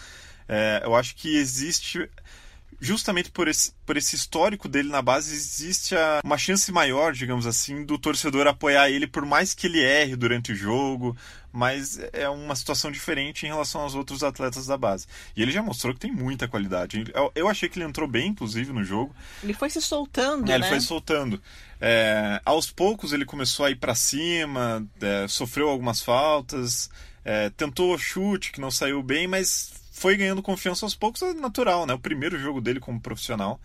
É, 0.47 0.81
eu 0.83 0.95
acho 0.95 1.15
que 1.15 1.37
existe 1.37 2.09
justamente 2.81 3.29
por 3.29 3.47
esse, 3.47 3.73
por 3.85 3.95
esse 3.95 4.15
histórico 4.15 4.67
dele 4.67 4.89
na 4.89 5.03
base, 5.03 5.35
existe 5.35 5.95
a, 5.95 6.19
uma 6.23 6.37
chance 6.37 6.69
maior, 6.71 7.13
digamos 7.13 7.45
assim, 7.45 7.85
do 7.85 7.97
torcedor 7.97 8.47
apoiar 8.47 8.89
ele, 8.89 9.05
por 9.05 9.23
mais 9.23 9.53
que 9.53 9.67
ele 9.67 9.79
erre 9.79 10.15
durante 10.15 10.51
o 10.51 10.55
jogo, 10.55 11.15
mas 11.53 11.99
é 12.11 12.27
uma 12.27 12.55
situação 12.55 12.91
diferente 12.91 13.45
em 13.45 13.49
relação 13.49 13.81
aos 13.81 13.93
outros 13.93 14.23
atletas 14.23 14.65
da 14.65 14.75
base. 14.75 15.05
E 15.35 15.43
ele 15.43 15.51
já 15.51 15.61
mostrou 15.61 15.93
que 15.93 15.99
tem 15.99 16.11
muita 16.11 16.47
qualidade. 16.47 17.05
Eu, 17.13 17.31
eu 17.35 17.47
achei 17.47 17.69
que 17.69 17.77
ele 17.77 17.85
entrou 17.85 18.07
bem, 18.07 18.29
inclusive, 18.29 18.73
no 18.73 18.83
jogo. 18.83 19.15
Ele 19.43 19.53
foi 19.53 19.69
se 19.69 19.79
soltando, 19.79 20.51
é, 20.51 20.57
né? 20.57 20.65
Ele 20.65 20.67
foi 20.67 20.79
soltando. 20.79 21.39
É, 21.79 22.41
aos 22.43 22.71
poucos 22.71 23.13
ele 23.13 23.25
começou 23.25 23.65
a 23.65 23.71
ir 23.71 23.75
para 23.75 23.93
cima, 23.93 24.83
é, 24.99 25.27
sofreu 25.27 25.69
algumas 25.69 26.01
faltas, 26.01 26.89
é, 27.23 27.51
tentou 27.51 27.95
chute 27.99 28.51
que 28.51 28.61
não 28.61 28.71
saiu 28.71 29.03
bem, 29.03 29.27
mas 29.27 29.80
foi 30.01 30.17
ganhando 30.17 30.41
confiança 30.41 30.83
aos 30.83 30.95
poucos, 30.95 31.21
é 31.21 31.31
natural, 31.31 31.85
né? 31.85 31.93
O 31.93 31.99
primeiro 31.99 32.35
jogo 32.39 32.59
dele 32.59 32.79
como 32.79 32.99
profissional, 32.99 33.61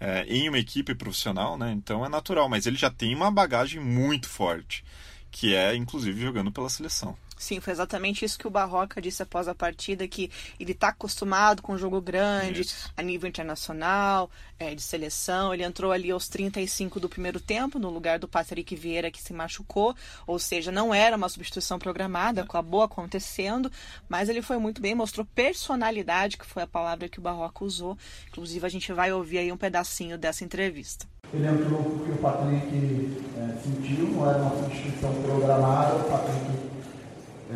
é, 0.00 0.24
em 0.26 0.48
uma 0.48 0.58
equipe 0.58 0.96
profissional, 0.96 1.56
né? 1.56 1.70
Então 1.70 2.04
é 2.04 2.08
natural, 2.08 2.48
mas 2.48 2.66
ele 2.66 2.76
já 2.76 2.90
tem 2.90 3.14
uma 3.14 3.30
bagagem 3.30 3.80
muito 3.80 4.28
forte, 4.28 4.84
que 5.30 5.54
é 5.54 5.76
inclusive 5.76 6.20
jogando 6.20 6.50
pela 6.50 6.68
seleção. 6.68 7.16
Sim, 7.38 7.60
foi 7.60 7.72
exatamente 7.72 8.24
isso 8.24 8.38
que 8.38 8.46
o 8.46 8.50
Barroca 8.50 9.00
disse 9.00 9.22
após 9.22 9.46
a 9.46 9.54
partida, 9.54 10.08
que 10.08 10.30
ele 10.58 10.72
está 10.72 10.88
acostumado 10.88 11.60
com 11.62 11.74
um 11.74 11.78
jogo 11.78 12.00
grande, 12.00 12.62
isso. 12.62 12.90
a 12.96 13.02
nível 13.02 13.28
internacional, 13.28 14.30
é, 14.58 14.74
de 14.74 14.80
seleção. 14.80 15.52
Ele 15.52 15.62
entrou 15.62 15.92
ali 15.92 16.10
aos 16.10 16.28
35 16.28 16.98
do 16.98 17.08
primeiro 17.08 17.38
tempo, 17.38 17.78
no 17.78 17.90
lugar 17.90 18.18
do 18.18 18.26
Patrick 18.26 18.74
Vieira, 18.74 19.10
que 19.10 19.20
se 19.20 19.32
machucou, 19.32 19.94
ou 20.26 20.38
seja, 20.38 20.72
não 20.72 20.94
era 20.94 21.16
uma 21.16 21.28
substituição 21.28 21.78
programada, 21.78 22.40
é. 22.40 22.44
acabou 22.44 22.82
acontecendo, 22.82 23.70
mas 24.08 24.28
ele 24.28 24.40
foi 24.40 24.56
muito 24.56 24.80
bem, 24.80 24.94
mostrou 24.94 25.26
personalidade, 25.34 26.38
que 26.38 26.46
foi 26.46 26.62
a 26.62 26.66
palavra 26.66 27.08
que 27.08 27.18
o 27.18 27.22
Barroca 27.22 27.64
usou. 27.64 27.98
Inclusive, 28.28 28.64
a 28.64 28.70
gente 28.70 28.92
vai 28.92 29.12
ouvir 29.12 29.38
aí 29.38 29.52
um 29.52 29.56
pedacinho 29.56 30.16
dessa 30.16 30.42
entrevista. 30.42 31.06
Ele 31.34 31.46
entrou 31.46 31.82
porque 31.82 32.12
o 32.12 32.16
Patrick 32.16 33.22
é, 33.36 33.58
sentiu, 33.62 34.08
não 34.08 34.30
era 34.30 34.38
uma 34.38 34.56
substituição 34.56 35.12
programada, 35.22 35.96
o 35.96 36.04
Patrick 36.04 36.75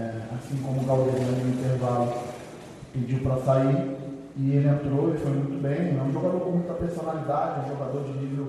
é, 0.00 0.34
assim 0.34 0.56
como 0.62 0.80
o 0.80 0.84
Galdesani 0.84 1.44
no 1.44 1.60
intervalo 1.60 2.12
pediu 2.92 3.20
para 3.20 3.36
sair, 3.42 3.96
e 4.36 4.56
ele 4.56 4.68
entrou 4.68 5.14
e 5.14 5.18
foi 5.18 5.32
muito 5.32 5.60
bem. 5.60 5.98
É 5.98 6.02
um 6.02 6.12
jogador 6.12 6.40
com 6.40 6.50
muita 6.52 6.72
personalidade, 6.72 7.66
um 7.66 7.68
jogador 7.68 8.04
de 8.04 8.12
nível 8.12 8.48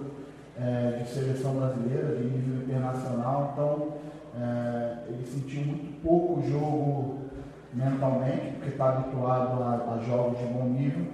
é, 0.59 1.01
de 1.01 1.09
seleção 1.09 1.55
brasileira, 1.55 2.15
de 2.15 2.23
nível 2.23 2.63
internacional, 2.63 3.51
então 3.53 3.87
é, 4.41 4.97
ele 5.09 5.25
sentiu 5.25 5.65
muito 5.65 6.01
pouco 6.01 6.41
jogo 6.47 7.17
mentalmente, 7.73 8.53
porque 8.55 8.69
está 8.69 8.89
habituado 8.89 9.63
a, 9.63 9.95
a, 9.95 9.99
jogos 10.05 10.39
de 10.39 10.45
bom 10.45 10.65
nível. 10.65 11.05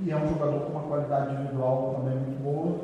E 0.00 0.10
é 0.10 0.16
um 0.16 0.28
jogador 0.28 0.60
com 0.60 0.72
uma 0.72 0.82
qualidade 0.82 1.34
individual 1.34 1.94
também 1.96 2.18
muito 2.18 2.42
boa. 2.42 2.78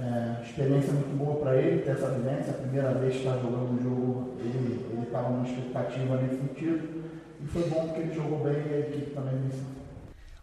É, 0.00 0.42
experiência 0.44 0.92
muito 0.92 1.18
boa 1.18 1.40
para 1.40 1.56
ele 1.56 1.82
ter 1.82 1.90
essa 1.90 2.10
vivência. 2.10 2.52
A 2.52 2.62
primeira 2.62 2.94
vez 2.94 3.14
que 3.14 3.18
está 3.18 3.36
jogando 3.38 3.72
um 3.72 3.82
jogo, 3.82 4.36
ele 4.38 5.02
estava 5.02 5.30
numa 5.30 5.46
expectativa 5.46 6.16
nesse 6.16 6.36
sentido. 6.36 7.02
E 7.42 7.46
foi 7.46 7.68
bom 7.68 7.86
porque 7.88 8.00
ele 8.02 8.14
jogou 8.14 8.38
bem 8.44 8.54
e 8.70 8.74
a 8.74 8.78
equipe 8.80 9.10
também 9.10 9.34
venceu. 9.38 9.77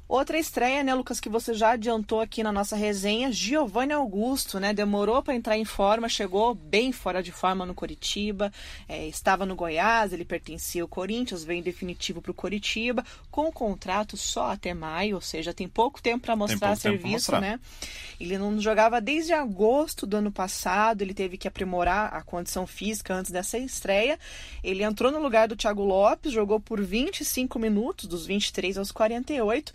Outra 0.07 0.37
estreia, 0.37 0.83
né, 0.83 0.93
Lucas, 0.93 1.19
que 1.19 1.27
você 1.27 1.53
já 1.55 1.71
adiantou 1.71 2.21
aqui 2.21 2.43
na 2.43 2.51
nossa 2.51 2.75
resenha, 2.75 3.31
Giovanni 3.31 3.91
Augusto, 3.91 4.59
né, 4.59 4.71
demorou 4.71 5.23
para 5.23 5.33
entrar 5.33 5.57
em 5.57 5.65
forma, 5.65 6.07
chegou 6.07 6.53
bem 6.53 6.91
fora 6.91 7.23
de 7.23 7.31
forma 7.31 7.65
no 7.65 7.73
Coritiba, 7.73 8.53
é, 8.87 9.07
estava 9.07 9.47
no 9.47 9.55
Goiás, 9.55 10.13
ele 10.13 10.23
pertencia 10.23 10.83
ao 10.83 10.87
Corinthians, 10.87 11.43
veio 11.43 11.59
em 11.59 11.63
definitivo 11.63 12.21
para 12.21 12.29
o 12.29 12.35
Coritiba, 12.35 13.03
com 13.31 13.47
o 13.47 13.51
contrato 13.51 14.15
só 14.15 14.51
até 14.51 14.75
maio, 14.75 15.15
ou 15.15 15.21
seja, 15.21 15.53
tem 15.55 15.67
pouco 15.67 15.99
tempo 15.99 16.25
para 16.25 16.35
mostrar 16.35 16.75
serviço, 16.75 17.31
mostrar. 17.31 17.41
né? 17.41 17.59
Ele 18.19 18.37
não 18.37 18.61
jogava 18.61 19.01
desde 19.01 19.33
agosto 19.33 20.05
do 20.05 20.17
ano 20.17 20.31
passado, 20.31 21.01
ele 21.01 21.15
teve 21.15 21.35
que 21.35 21.47
aprimorar 21.47 22.13
a 22.13 22.21
condição 22.21 22.67
física 22.67 23.13
antes 23.13 23.31
dessa 23.31 23.57
estreia. 23.57 24.19
Ele 24.63 24.83
entrou 24.83 25.11
no 25.11 25.19
lugar 25.19 25.47
do 25.47 25.55
Thiago 25.55 25.83
Lopes, 25.83 26.31
jogou 26.31 26.59
por 26.59 26.81
25 26.81 27.57
minutos, 27.57 28.05
dos 28.05 28.25
23 28.25 28.77
aos 28.77 28.91
48 28.91 29.73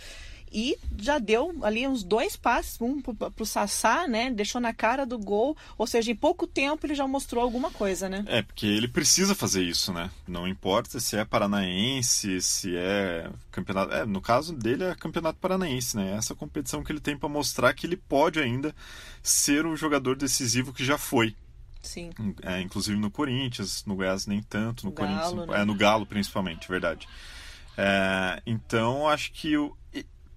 e 0.52 0.76
já 0.98 1.18
deu 1.18 1.56
ali 1.62 1.86
uns 1.86 2.02
dois 2.02 2.34
passes, 2.36 2.80
um 2.80 3.00
para 3.00 3.30
o 3.38 3.46
Sassá, 3.46 4.08
né? 4.08 4.30
Deixou 4.30 4.60
na 4.60 4.74
cara 4.74 5.06
do 5.06 5.18
gol, 5.18 5.56
ou 5.78 5.86
seja, 5.86 6.10
em 6.10 6.16
pouco 6.16 6.46
tempo 6.46 6.86
ele 6.86 6.94
já 6.94 7.06
mostrou 7.06 7.42
alguma 7.42 7.70
coisa, 7.70 8.08
né? 8.08 8.24
É, 8.26 8.42
porque 8.42 8.66
ele 8.66 8.88
precisa 8.88 9.34
fazer 9.34 9.62
isso, 9.62 9.92
né? 9.92 10.10
Não 10.26 10.48
importa 10.48 10.98
se 10.98 11.16
é 11.16 11.24
paranaense, 11.24 12.40
se 12.40 12.76
é 12.76 13.30
campeonato. 13.50 13.92
É, 13.92 14.04
no 14.04 14.20
caso 14.20 14.52
dele 14.52 14.84
é 14.84 14.94
campeonato 14.94 15.38
paranaense, 15.38 15.96
né? 15.96 16.12
Essa 16.16 16.34
competição 16.34 16.82
que 16.82 16.90
ele 16.90 17.00
tem 17.00 17.16
para 17.16 17.28
mostrar 17.28 17.72
que 17.72 17.86
ele 17.86 17.96
pode 17.96 18.40
ainda 18.40 18.74
ser 19.22 19.66
o 19.66 19.76
jogador 19.76 20.16
decisivo 20.16 20.72
que 20.72 20.84
já 20.84 20.98
foi. 20.98 21.34
Sim. 21.80 22.10
É, 22.42 22.60
inclusive 22.60 22.98
no 22.98 23.10
Corinthians, 23.10 23.84
no 23.86 23.94
Goiás 23.94 24.26
nem 24.26 24.42
tanto, 24.42 24.84
no, 24.84 24.90
no 24.90 24.96
Corinthians. 24.96 25.32
Galo, 25.32 25.46
né? 25.46 25.60
É, 25.60 25.64
no 25.64 25.74
Galo 25.74 26.04
principalmente, 26.04 26.68
verdade. 26.68 27.08
É, 27.76 28.42
então 28.44 29.08
acho 29.08 29.32
que 29.32 29.56
o, 29.56 29.74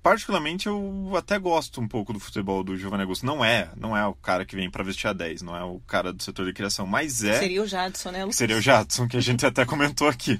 particularmente 0.03 0.67
eu 0.67 1.13
até 1.15 1.39
gosto 1.39 1.79
um 1.79 1.87
pouco 1.87 2.11
do 2.11 2.19
futebol 2.19 2.61
do 2.63 2.77
Giovanni 2.77 3.03
Augusto. 3.03 3.25
Não 3.25 3.43
é, 3.43 3.69
não 3.75 3.95
é 3.95 4.05
o 4.05 4.13
cara 4.13 4.45
que 4.45 4.55
vem 4.55 4.69
para 4.69 4.83
vestir 4.83 5.07
a 5.07 5.13
10, 5.13 5.41
não 5.41 5.55
é 5.55 5.63
o 5.63 5.79
cara 5.87 6.11
do 6.11 6.21
setor 6.21 6.45
de 6.45 6.53
criação, 6.53 6.85
mas 6.85 7.23
é. 7.23 7.39
Seria 7.39 7.63
o 7.63 7.65
Jadson, 7.65 8.11
né, 8.11 8.21
Lucas? 8.23 8.35
Seria 8.35 8.57
o 8.57 8.61
Jadson, 8.61 9.07
que 9.07 9.15
a 9.15 9.21
gente 9.21 9.45
até 9.47 9.65
comentou 9.65 10.09
aqui. 10.09 10.39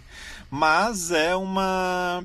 Mas 0.52 1.10
é 1.10 1.34
uma 1.36 2.24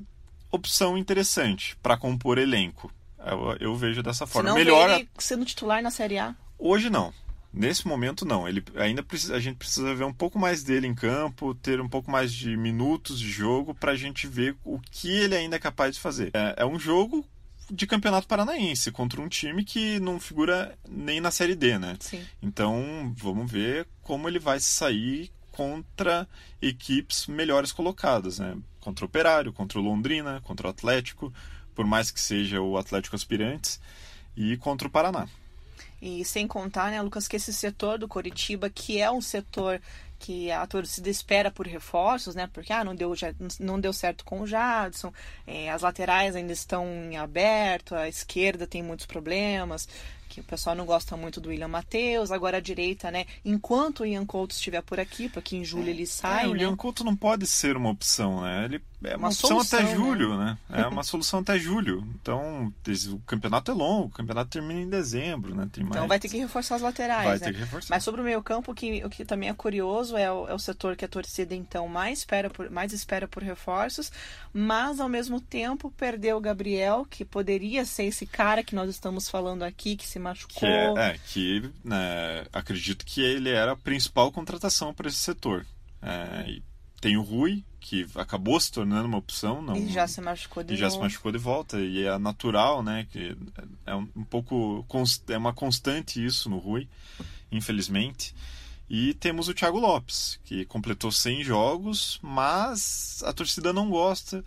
opção 0.51 0.99
interessante 0.99 1.77
para 1.81 1.97
compor 1.97 2.39
elenco. 2.39 2.93
Eu, 3.25 3.57
eu, 3.61 3.77
vejo 3.77 4.03
dessa 4.03 4.27
forma. 4.27 4.51
Você 4.51 4.55
não 4.55 4.59
Melhor 4.59 4.91
ele 4.91 5.09
sendo 5.19 5.45
titular 5.45 5.83
na 5.83 5.91
Série 5.91 6.19
A? 6.19 6.35
Hoje 6.59 6.91
não. 6.91 7.13
Nesse 7.53 7.87
momento 7.87 8.25
não. 8.25 8.49
Ele 8.49 8.63
ainda 8.77 9.03
precisa, 9.03 9.35
a 9.35 9.41
gente 9.41 9.57
precisa 9.57 9.95
ver 9.95 10.05
um 10.05 10.13
pouco 10.13 10.39
mais 10.39 10.63
dele 10.63 10.87
em 10.87 10.95
campo, 10.95 11.55
ter 11.55 11.81
um 11.81 11.89
pouco 11.89 12.11
mais 12.11 12.33
de 12.33 12.57
minutos 12.57 13.19
de 13.19 13.31
jogo 13.31 13.75
para 13.75 13.93
a 13.93 13.97
gente 13.97 14.27
ver 14.27 14.57
o 14.65 14.79
que 14.79 15.11
ele 15.11 15.35
ainda 15.35 15.57
é 15.57 15.59
capaz 15.59 15.95
de 15.95 16.01
fazer. 16.01 16.31
É, 16.35 16.57
é, 16.59 16.67
um 16.67 16.79
jogo 16.79 17.25
de 17.71 17.87
campeonato 17.87 18.27
paranaense 18.27 18.91
contra 18.91 19.21
um 19.21 19.29
time 19.29 19.65
que 19.65 19.99
não 20.01 20.21
figura 20.21 20.79
nem 20.89 21.21
na 21.21 21.31
série 21.31 21.55
D, 21.55 21.79
né? 21.79 21.97
Sim. 22.01 22.25
Então 22.43 23.13
vamos 23.17 23.51
ver 23.51 23.87
como 24.03 24.29
ele 24.29 24.39
vai 24.39 24.61
sair 24.61 25.31
contra 25.51 26.29
equipes 26.63 27.27
melhores 27.27 27.73
colocadas, 27.73 28.39
né? 28.39 28.57
Contra 28.79 29.05
o 29.05 29.09
Operário, 29.09 29.53
contra 29.53 29.79
o 29.79 29.83
Londrina, 29.83 30.41
contra 30.43 30.69
o 30.69 30.71
Atlético, 30.71 31.33
por 31.75 31.85
mais 31.85 32.11
que 32.11 32.21
seja 32.21 32.61
o 32.61 32.79
Atlético 32.79 33.17
Aspirantes, 33.17 33.81
e 34.37 34.57
contra 34.57 34.87
o 34.87 34.91
Paraná. 34.91 35.29
E 36.01 36.25
sem 36.25 36.47
contar, 36.47 36.91
né, 36.91 37.03
Lucas, 37.03 37.27
que 37.27 37.37
esse 37.37 37.53
setor 37.53 37.99
do 37.99 38.09
Coritiba, 38.09 38.71
que 38.71 39.01
é 39.01 39.11
um 39.11 39.21
setor 39.21 39.81
que 40.19 40.51
a 40.51 40.67
torcida 40.67 41.09
espera 41.09 41.51
por 41.51 41.67
reforços, 41.67 42.35
né? 42.35 42.49
Porque 42.53 42.73
ah, 42.73 42.83
não 42.85 42.95
deu, 42.95 43.13
não 43.61 43.81
deu 43.81 43.93
certo 43.93 44.25
com 44.25 44.41
o 44.41 44.47
Jadson, 44.47 45.13
é, 45.47 45.71
as 45.71 45.83
laterais 45.83 46.35
ainda 46.35 46.53
estão 46.53 46.87
em 46.87 47.17
aberto, 47.17 47.95
a 47.95 48.09
esquerda 48.09 48.67
tem 48.67 48.83
muitos 48.83 49.07
problemas 49.07 49.89
que 50.29 50.41
o 50.41 50.45
pessoal 50.45 50.77
não 50.77 50.85
gosta 50.85 51.17
muito 51.17 51.41
do 51.41 51.49
William 51.49 51.69
Matheus, 51.69 52.31
agora 52.31 52.59
a 52.59 52.61
direita, 52.61 53.11
né? 53.11 53.27
Enquanto 53.45 54.01
o 54.01 54.07
Ian 54.07 54.27
Couto 54.27 54.55
estiver 54.55 54.83
por 54.83 55.01
aqui, 55.01 55.29
porque 55.29 55.57
em 55.57 55.65
julho 55.65 55.89
é, 55.89 55.91
ele 55.91 56.07
sai. 56.07 56.45
É, 56.45 56.49
o 56.49 56.55
né? 56.55 56.63
Ian 56.63 56.77
Couto 56.77 57.03
não 57.03 57.17
pode 57.17 57.47
ser 57.47 57.77
uma 57.77 57.91
opção, 57.91 58.43
né? 58.43 58.65
Ele 58.65 58.83
é 59.03 59.11
uma, 59.11 59.19
uma 59.19 59.29
opção 59.29 59.51
solução, 59.51 59.79
até 59.79 59.95
julho, 59.95 60.37
né? 60.37 60.59
né? 60.69 60.83
É 60.83 60.87
uma 60.87 61.03
solução 61.05 61.41
até 61.41 61.59
julho. 61.59 62.07
Então, 62.21 62.73
o 63.13 63.19
campeonato 63.21 63.71
é 63.71 63.75
longo, 63.75 64.07
o 64.07 64.11
campeonato 64.11 64.51
termina 64.51 64.81
em 64.81 64.89
dezembro, 64.89 65.55
né? 65.55 65.69
Tem 65.73 65.85
então 65.85 66.01
mais... 66.01 66.09
vai 66.09 66.19
ter 66.19 66.29
que 66.29 66.39
reforçar 66.39 66.77
as 66.77 66.83
laterais. 66.83 67.25
Vai 67.25 67.39
né? 67.39 67.45
ter 67.47 67.53
que 67.53 67.61
reforçar. 67.61 67.95
Mas 67.95 68.03
sobre 68.03 68.21
o 68.21 68.25
meio 68.25 68.43
campo, 68.43 68.73
o 68.73 68.75
que, 68.75 69.05
o 69.05 69.09
que 69.09 69.25
também 69.25 69.49
é 69.49 69.55
curioso 69.55 70.17
é 70.17 70.31
o, 70.31 70.49
é 70.49 70.55
o 70.55 70.59
setor 70.59 70.97
que 70.97 71.05
a 71.05 71.09
torcida 71.09 71.55
então 71.55 71.87
mais 71.87 72.19
espera 72.19 72.51
por, 72.51 72.69
mais 72.71 72.93
espera 72.93 73.29
por 73.29 73.43
reforços, 73.43 74.11
mas 74.53 74.99
ao 74.99 75.09
mesmo 75.09 75.41
tempo 75.41 75.93
perdeu 75.97 76.37
o 76.37 76.41
Gabriel, 76.41 77.07
que 77.09 77.25
poderia 77.25 77.85
ser 77.85 78.05
esse 78.05 78.27
cara 78.27 78.65
que 78.65 78.75
nós 78.75 78.91
estamos 78.91 79.29
falando 79.29 79.63
aqui, 79.63 79.97
que 79.97 80.07
se 80.07 80.18
machucou. 80.19 80.59
Que 80.59 80.67
é, 80.67 80.95
é, 80.97 81.19
que 81.27 81.71
né, 81.85 82.47
acredito 82.53 83.05
que 83.05 83.21
ele 83.21 83.51
era 83.51 83.73
a 83.73 83.77
principal 83.77 84.33
contratação 84.33 84.93
para 84.93 85.09
esse 85.09 85.19
setor. 85.19 85.67
É, 86.03 86.59
tem 87.01 87.17
o 87.17 87.23
Rui, 87.23 87.65
que 87.81 88.07
acabou 88.15 88.59
se 88.61 88.73
tornando 88.73 89.07
uma 89.07 89.19
opção. 89.19 89.63
Não, 89.63 89.77
e 89.77 89.89
já 89.89 90.07
se 90.07 90.21
machucou 90.21 90.63
de 90.63 90.75
e 90.75 90.77
já 90.77 90.91
se 90.91 90.99
machucou 90.99 91.33
de 91.33 91.39
volta. 91.39 91.79
E 91.81 92.05
é 92.05 92.19
natural, 92.19 92.83
né? 92.83 93.07
Que 93.11 93.37
é 93.87 93.95
um, 93.95 94.09
um 94.17 94.25
pouco. 94.25 94.85
É 95.29 95.39
uma 95.39 95.53
constante 95.53 96.25
isso 96.25 96.51
no 96.51 96.59
Rui, 96.59 96.89
infelizmente. 97.51 98.35
E 98.91 99.15
temos 99.15 99.49
o 99.49 99.55
Thiago 99.55 99.79
Lopes, 99.79 100.41
que 100.45 100.65
completou 100.65 101.13
100 101.13 101.45
jogos, 101.45 102.19
mas 102.23 103.23
a 103.25 103.33
torcida 103.33 103.73
não 103.73 103.91
gosta. 103.91 104.43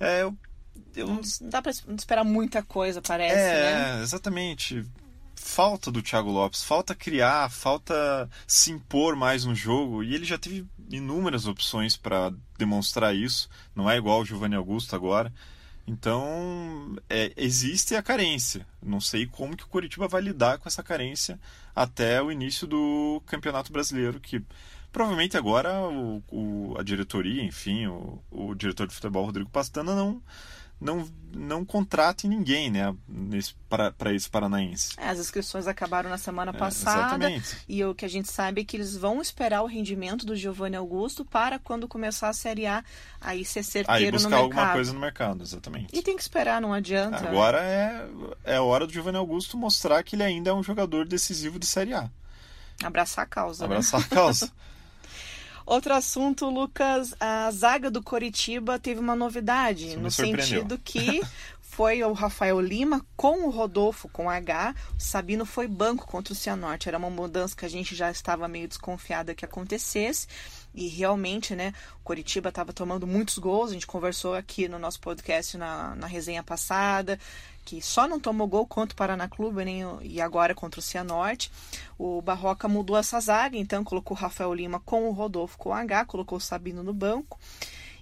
É, 0.00 0.30
eu... 0.94 1.06
Não 1.06 1.20
dá 1.42 1.62
para 1.62 1.70
esperar 1.70 2.24
muita 2.24 2.62
coisa, 2.62 3.02
parece, 3.02 3.34
é, 3.34 3.72
né? 3.72 4.02
exatamente 4.02 4.84
falta 5.46 5.92
do 5.92 6.02
Thiago 6.02 6.30
Lopes, 6.30 6.64
falta 6.64 6.94
criar, 6.94 7.48
falta 7.50 8.28
se 8.46 8.72
impor 8.72 9.14
mais 9.14 9.44
no 9.44 9.54
jogo 9.54 10.02
e 10.02 10.14
ele 10.14 10.24
já 10.24 10.36
teve 10.36 10.66
inúmeras 10.90 11.46
opções 11.46 11.96
para 11.96 12.32
demonstrar 12.58 13.14
isso, 13.14 13.48
não 13.74 13.88
é 13.88 13.96
igual 13.96 14.20
o 14.20 14.24
Giovanni 14.24 14.56
Augusto 14.56 14.96
agora. 14.96 15.32
Então, 15.86 16.96
é, 17.08 17.32
existe 17.36 17.94
a 17.94 18.02
carência. 18.02 18.66
Não 18.82 19.00
sei 19.00 19.24
como 19.24 19.56
que 19.56 19.62
o 19.62 19.68
Curitiba 19.68 20.08
vai 20.08 20.20
lidar 20.20 20.58
com 20.58 20.68
essa 20.68 20.82
carência 20.82 21.38
até 21.74 22.20
o 22.20 22.32
início 22.32 22.66
do 22.66 23.22
Campeonato 23.24 23.72
Brasileiro, 23.72 24.18
que 24.18 24.42
provavelmente 24.90 25.36
agora 25.36 25.80
o, 25.82 26.24
o 26.28 26.74
a 26.76 26.82
diretoria, 26.82 27.44
enfim, 27.44 27.86
o, 27.86 28.20
o 28.32 28.54
diretor 28.56 28.88
de 28.88 28.94
futebol, 28.94 29.26
Rodrigo 29.26 29.48
Pastana, 29.48 29.94
não 29.94 30.20
não, 30.80 31.08
não 31.32 31.64
contrate 31.64 32.28
ninguém 32.28 32.70
né, 32.70 32.94
para 33.68 34.14
esse 34.14 34.28
paranaense. 34.28 34.94
É, 34.98 35.08
as 35.08 35.18
inscrições 35.18 35.66
acabaram 35.66 36.10
na 36.10 36.18
semana 36.18 36.52
é, 36.54 36.58
passada 36.58 37.30
é, 37.30 37.40
e 37.68 37.82
o 37.84 37.94
que 37.94 38.04
a 38.04 38.08
gente 38.08 38.30
sabe 38.30 38.60
é 38.60 38.64
que 38.64 38.76
eles 38.76 38.96
vão 38.96 39.20
esperar 39.22 39.62
o 39.62 39.66
rendimento 39.66 40.26
do 40.26 40.36
Giovanni 40.36 40.76
Augusto 40.76 41.24
para 41.24 41.58
quando 41.58 41.88
começar 41.88 42.28
a 42.28 42.32
Série 42.32 42.66
A 42.66 42.84
aí 43.20 43.44
ser 43.44 43.62
certeiro 43.62 44.04
aí 44.04 44.12
buscar 44.12 44.28
no 44.28 44.36
mercado. 44.36 44.58
alguma 44.58 44.72
coisa 44.72 44.92
no 44.92 45.00
mercado, 45.00 45.42
exatamente. 45.42 45.96
E 45.96 46.02
tem 46.02 46.16
que 46.16 46.22
esperar, 46.22 46.60
não 46.60 46.72
adianta. 46.72 47.26
Agora 47.26 47.58
é, 47.62 48.08
é 48.44 48.56
a 48.56 48.62
hora 48.62 48.86
do 48.86 48.92
Giovanni 48.92 49.16
Augusto 49.16 49.56
mostrar 49.56 50.02
que 50.02 50.14
ele 50.14 50.22
ainda 50.22 50.50
é 50.50 50.54
um 50.54 50.62
jogador 50.62 51.06
decisivo 51.06 51.58
de 51.58 51.66
Série 51.66 51.94
A. 51.94 52.10
Abraçar 52.84 53.24
a 53.24 53.26
causa. 53.26 53.64
Abraçar 53.64 54.00
né? 54.00 54.06
a 54.10 54.14
causa. 54.14 54.52
Outro 55.66 55.94
assunto, 55.94 56.48
Lucas, 56.48 57.12
a 57.18 57.50
zaga 57.50 57.90
do 57.90 58.00
Coritiba 58.00 58.78
teve 58.78 59.00
uma 59.00 59.16
novidade, 59.16 59.96
no 59.96 60.12
sentido 60.12 60.78
que 60.78 61.20
foi 61.76 62.02
o 62.02 62.14
Rafael 62.14 62.58
Lima 62.58 63.04
com 63.18 63.46
o 63.46 63.50
Rodolfo 63.50 64.08
com 64.08 64.30
H, 64.30 64.74
o 64.96 64.98
Sabino 64.98 65.44
foi 65.44 65.68
banco 65.68 66.06
contra 66.06 66.32
o 66.32 66.36
Cianorte. 66.36 66.88
Era 66.88 66.96
uma 66.96 67.10
mudança 67.10 67.54
que 67.54 67.66
a 67.66 67.68
gente 67.68 67.94
já 67.94 68.10
estava 68.10 68.48
meio 68.48 68.66
desconfiada 68.66 69.34
que 69.34 69.44
acontecesse. 69.44 70.26
E 70.74 70.88
realmente, 70.88 71.54
né, 71.54 71.74
o 72.00 72.02
Coritiba 72.02 72.48
estava 72.48 72.72
tomando 72.72 73.06
muitos 73.06 73.36
gols. 73.36 73.68
A 73.68 73.74
gente 73.74 73.86
conversou 73.86 74.34
aqui 74.34 74.68
no 74.68 74.78
nosso 74.78 74.98
podcast 75.00 75.58
na, 75.58 75.94
na 75.96 76.06
resenha 76.06 76.42
passada 76.42 77.18
que 77.62 77.82
só 77.82 78.08
não 78.08 78.18
tomou 78.18 78.46
gol 78.46 78.66
contra 78.66 78.94
o 78.94 78.96
Paraná 78.96 79.28
Clube 79.28 79.62
nem, 79.62 79.82
e 80.00 80.18
agora 80.18 80.54
contra 80.54 80.80
o 80.80 80.82
Cianorte. 80.82 81.52
O 81.98 82.22
Barroca 82.22 82.68
mudou 82.68 82.96
essa 82.96 83.20
zaga, 83.20 83.58
então 83.58 83.84
colocou 83.84 84.16
o 84.16 84.20
Rafael 84.20 84.54
Lima 84.54 84.80
com 84.80 85.08
o 85.08 85.12
Rodolfo 85.12 85.58
com 85.58 85.74
H, 85.74 86.06
colocou 86.06 86.38
o 86.38 86.40
Sabino 86.40 86.82
no 86.82 86.94
banco. 86.94 87.38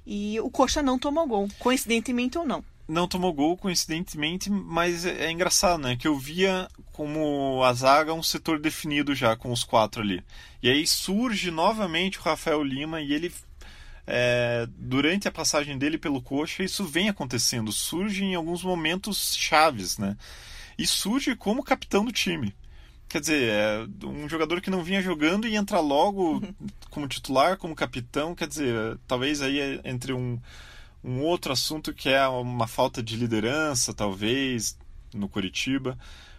E 0.06 0.38
o 0.38 0.48
Coxa 0.50 0.80
não 0.80 0.96
tomou 0.96 1.26
gol, 1.26 1.48
coincidentemente 1.58 2.38
ou 2.38 2.44
não. 2.44 2.62
Não 2.86 3.08
tomou 3.08 3.32
gol, 3.32 3.56
coincidentemente, 3.56 4.50
mas 4.50 5.06
é, 5.06 5.26
é 5.26 5.30
engraçado, 5.30 5.80
né? 5.80 5.96
Que 5.96 6.06
eu 6.06 6.18
via 6.18 6.68
como 6.92 7.62
a 7.64 7.72
zaga 7.72 8.12
um 8.12 8.22
setor 8.22 8.60
definido 8.60 9.14
já 9.14 9.34
com 9.36 9.50
os 9.50 9.64
quatro 9.64 10.02
ali. 10.02 10.22
E 10.62 10.68
aí 10.68 10.86
surge 10.86 11.50
novamente 11.50 12.18
o 12.18 12.22
Rafael 12.22 12.62
Lima 12.62 13.00
e 13.00 13.12
ele 13.12 13.32
é, 14.06 14.68
durante 14.76 15.26
a 15.26 15.32
passagem 15.32 15.78
dele 15.78 15.96
pelo 15.96 16.20
coxa, 16.20 16.62
isso 16.62 16.84
vem 16.84 17.08
acontecendo, 17.08 17.72
surge 17.72 18.24
em 18.24 18.34
alguns 18.34 18.62
momentos 18.62 19.34
chaves, 19.34 19.96
né? 19.96 20.16
E 20.76 20.86
surge 20.86 21.34
como 21.34 21.62
capitão 21.62 22.04
do 22.04 22.12
time. 22.12 22.54
Quer 23.08 23.20
dizer, 23.20 23.48
é 23.48 24.06
um 24.06 24.28
jogador 24.28 24.60
que 24.60 24.70
não 24.70 24.82
vinha 24.82 25.00
jogando 25.00 25.46
e 25.46 25.54
entra 25.54 25.78
logo 25.78 26.34
uhum. 26.34 26.54
como 26.90 27.06
titular, 27.06 27.56
como 27.56 27.74
capitão. 27.74 28.34
Quer 28.34 28.48
dizer, 28.48 28.98
talvez 29.06 29.40
aí 29.40 29.60
é 29.60 29.80
entre 29.84 30.12
um, 30.12 30.40
um 31.04 31.20
outro 31.20 31.52
assunto 31.52 31.92
que 31.92 32.08
é 32.08 32.26
uma 32.26 32.66
falta 32.66 33.02
de 33.02 33.16
liderança, 33.16 33.92
talvez, 33.92 34.76
no 35.12 35.28
Curitiba. 35.28 35.98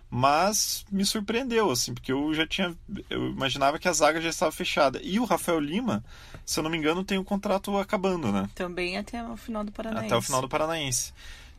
Mas 0.09 0.85
me 0.91 1.05
surpreendeu, 1.05 1.69
assim, 1.69 1.93
porque 1.93 2.11
eu 2.11 2.33
já 2.33 2.47
tinha. 2.47 2.75
Eu 3.09 3.31
imaginava 3.31 3.77
que 3.77 3.87
a 3.87 3.93
zaga 3.93 4.21
já 4.21 4.29
estava 4.29 4.51
fechada. 4.51 4.99
E 5.03 5.19
o 5.19 5.25
Rafael 5.25 5.59
Lima, 5.59 6.03
se 6.45 6.59
eu 6.59 6.63
não 6.63 6.69
me 6.69 6.77
engano, 6.77 7.03
tem 7.03 7.17
o 7.17 7.21
um 7.21 7.23
contrato 7.23 7.77
acabando, 7.77 8.31
né? 8.31 8.49
Também 8.55 8.97
até 8.97 9.21
o 9.23 9.35
final 9.35 9.63
do 9.63 9.71
Paranaense. 9.71 10.05
Até 10.05 10.15
o 10.15 10.21
final 10.21 10.41
do 10.41 10.49
Paranaense. 10.49 11.13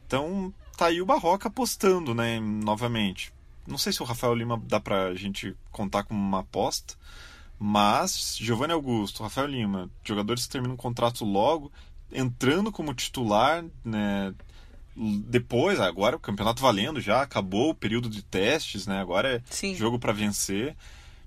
Então, 0.07 0.55
tá 0.77 0.87
aí 0.87 1.03
o 1.03 1.07
Barroca 1.07 1.49
apostando, 1.49 2.15
né, 2.15 2.41
novamente. 2.41 3.33
Não 3.67 3.77
sei 3.77 3.93
se 3.93 4.01
o 4.03 4.07
Rafael 4.07 4.35
Lima 4.35 4.61
dá 4.65 4.79
pra 4.79 5.15
gente 5.15 5.55
contar 5.73 6.05
como 6.05 6.21
uma 6.21 6.41
aposta, 6.41 6.95
mas 7.59 8.37
Giovanni 8.39 8.73
Augusto, 8.73 9.23
Rafael 9.23 9.49
Lima, 9.49 9.91
jogadores 10.05 10.47
que 10.47 10.53
terminam 10.53 10.75
o 10.75 10.79
contrato 10.79 11.25
logo, 11.25 11.73
entrando 12.13 12.73
como 12.73 12.95
titular, 12.95 13.65
né, 13.85 14.35
depois, 14.97 15.79
agora 15.79 16.17
o 16.17 16.21
campeonato 16.21 16.63
valendo 16.63 17.01
já, 17.01 17.21
acabou 17.21 17.71
o 17.71 17.75
período 17.75 18.09
de 18.09 18.23
testes, 18.23 18.87
né? 18.87 18.99
Agora 18.99 19.37
é 19.37 19.43
Sim. 19.51 19.75
jogo 19.75 19.99
para 19.99 20.13
vencer. 20.13 20.75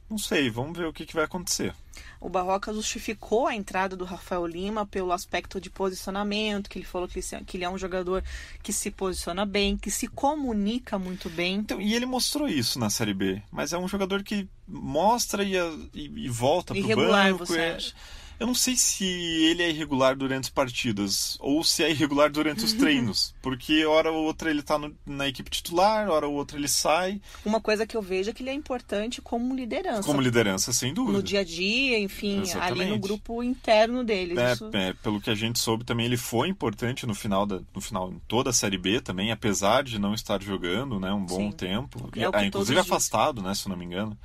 Não 0.10 0.18
sei, 0.18 0.50
vamos 0.50 0.76
ver 0.76 0.88
o 0.88 0.94
que, 0.94 1.06
que 1.06 1.14
vai 1.14 1.24
acontecer. 1.24 1.72
O 2.20 2.28
Barroca 2.28 2.74
justificou 2.74 3.46
a 3.46 3.56
entrada 3.56 3.96
do 3.96 4.04
Rafael 4.06 4.46
Lima 4.48 4.84
pelo 4.88 5.12
aspecto 5.12 5.62
de 5.62 5.70
posicionamento, 5.70 6.68
que 6.68 6.80
ele 6.80 6.86
falou 6.86 7.08
que 7.08 7.20
ele, 7.20 7.46
que 7.46 7.58
ele 7.58 7.64
é 7.64 7.70
um 7.70 7.78
jogador 7.78 8.24
que 8.64 8.74
se 8.74 8.90
posiciona 8.90 9.46
bem, 9.46 9.78
que 9.78 9.92
se 9.92 10.08
comunica 10.08 10.98
muito 10.98 11.30
bem. 11.30 11.58
Então, 11.58 11.80
e 11.80 11.94
ele 11.94 12.08
mostrou 12.08 12.48
isso 12.48 12.80
na 12.80 12.90
Série 12.90 13.14
B, 13.14 13.40
mas 13.52 13.72
é 13.72 13.78
um 13.78 13.88
jogador 13.88 14.24
que 14.24 14.50
mostra 14.68 15.44
e, 15.44 15.54
e, 15.94 16.26
e 16.26 16.30
volta 16.30 16.74
para 16.74 16.84
o 16.84 16.96
banco. 16.96 17.46
Você 17.46 17.60
é... 17.60 17.76
acha? 17.76 17.94
Eu 18.40 18.48
não 18.48 18.56
sei 18.56 18.78
se 18.78 19.04
ele 19.04 19.62
é 19.62 19.70
irregular 19.70 20.16
durante 20.16 20.46
as 20.46 20.50
partidas 20.50 21.38
ou 21.42 21.62
se 21.62 21.84
é 21.84 21.92
irregular 21.92 22.32
durante 22.32 22.64
os 22.64 22.72
treinos, 22.72 23.36
porque 23.42 23.86
hora 23.86 24.12
ou 24.12 24.24
outra 24.24 24.50
ele 24.50 24.64
tá 24.64 24.78
no, 24.78 24.96
na 25.06 25.28
equipe 25.28 25.50
titular, 25.50 26.10
hora 26.10 26.26
ou 26.26 26.36
outra 26.36 26.58
ele 26.58 26.70
sai. 26.70 27.20
Uma 27.44 27.60
coisa 27.60 27.86
que 27.86 27.98
eu 27.98 28.02
vejo 28.02 28.30
é 28.30 28.34
que 28.34 28.42
ele 28.42 28.50
é 28.50 28.54
importante 28.54 29.22
como 29.22 29.54
liderança. 29.54 30.04
Como 30.04 30.22
liderança, 30.22 30.72
sem 30.72 30.94
dúvida. 30.94 31.18
No 31.18 31.24
dia 31.24 31.42
a 31.42 31.44
dia, 31.44 32.00
enfim, 32.00 32.42
Exatamente. 32.42 32.82
ali 32.82 32.90
no 32.90 33.00
grupo 33.00 33.44
interno 33.44 34.06
dele. 34.06 34.40
É, 34.40 34.54
Isso... 34.54 34.70
é, 34.72 34.94
pelo 34.94 35.20
que 35.20 35.30
a 35.30 35.36
gente 35.36 35.60
soube 35.60 35.84
também, 35.84 36.06
ele 36.06 36.18
foi 36.18 36.48
importante 36.48 37.06
no 37.06 37.14
final 37.14 37.46
da, 37.46 37.60
no 37.76 37.82
final 37.82 38.10
em 38.10 38.20
toda 38.26 38.52
a 38.52 38.54
série 38.54 38.78
B 38.78 39.02
também, 39.02 39.32
apesar 39.32 39.84
de 39.84 40.00
não 40.00 40.14
estar 40.14 40.42
jogando, 40.42 40.98
né, 40.98 41.12
um 41.12 41.26
bom 41.26 41.52
Sim. 41.52 41.58
tempo. 41.58 42.10
É 42.16 42.30
ah, 42.32 42.46
inclusive 42.46 42.80
afastado, 42.80 43.42
né, 43.42 43.54
se 43.54 43.68
não 43.68 43.76
me 43.76 43.84
engano, 43.84 44.18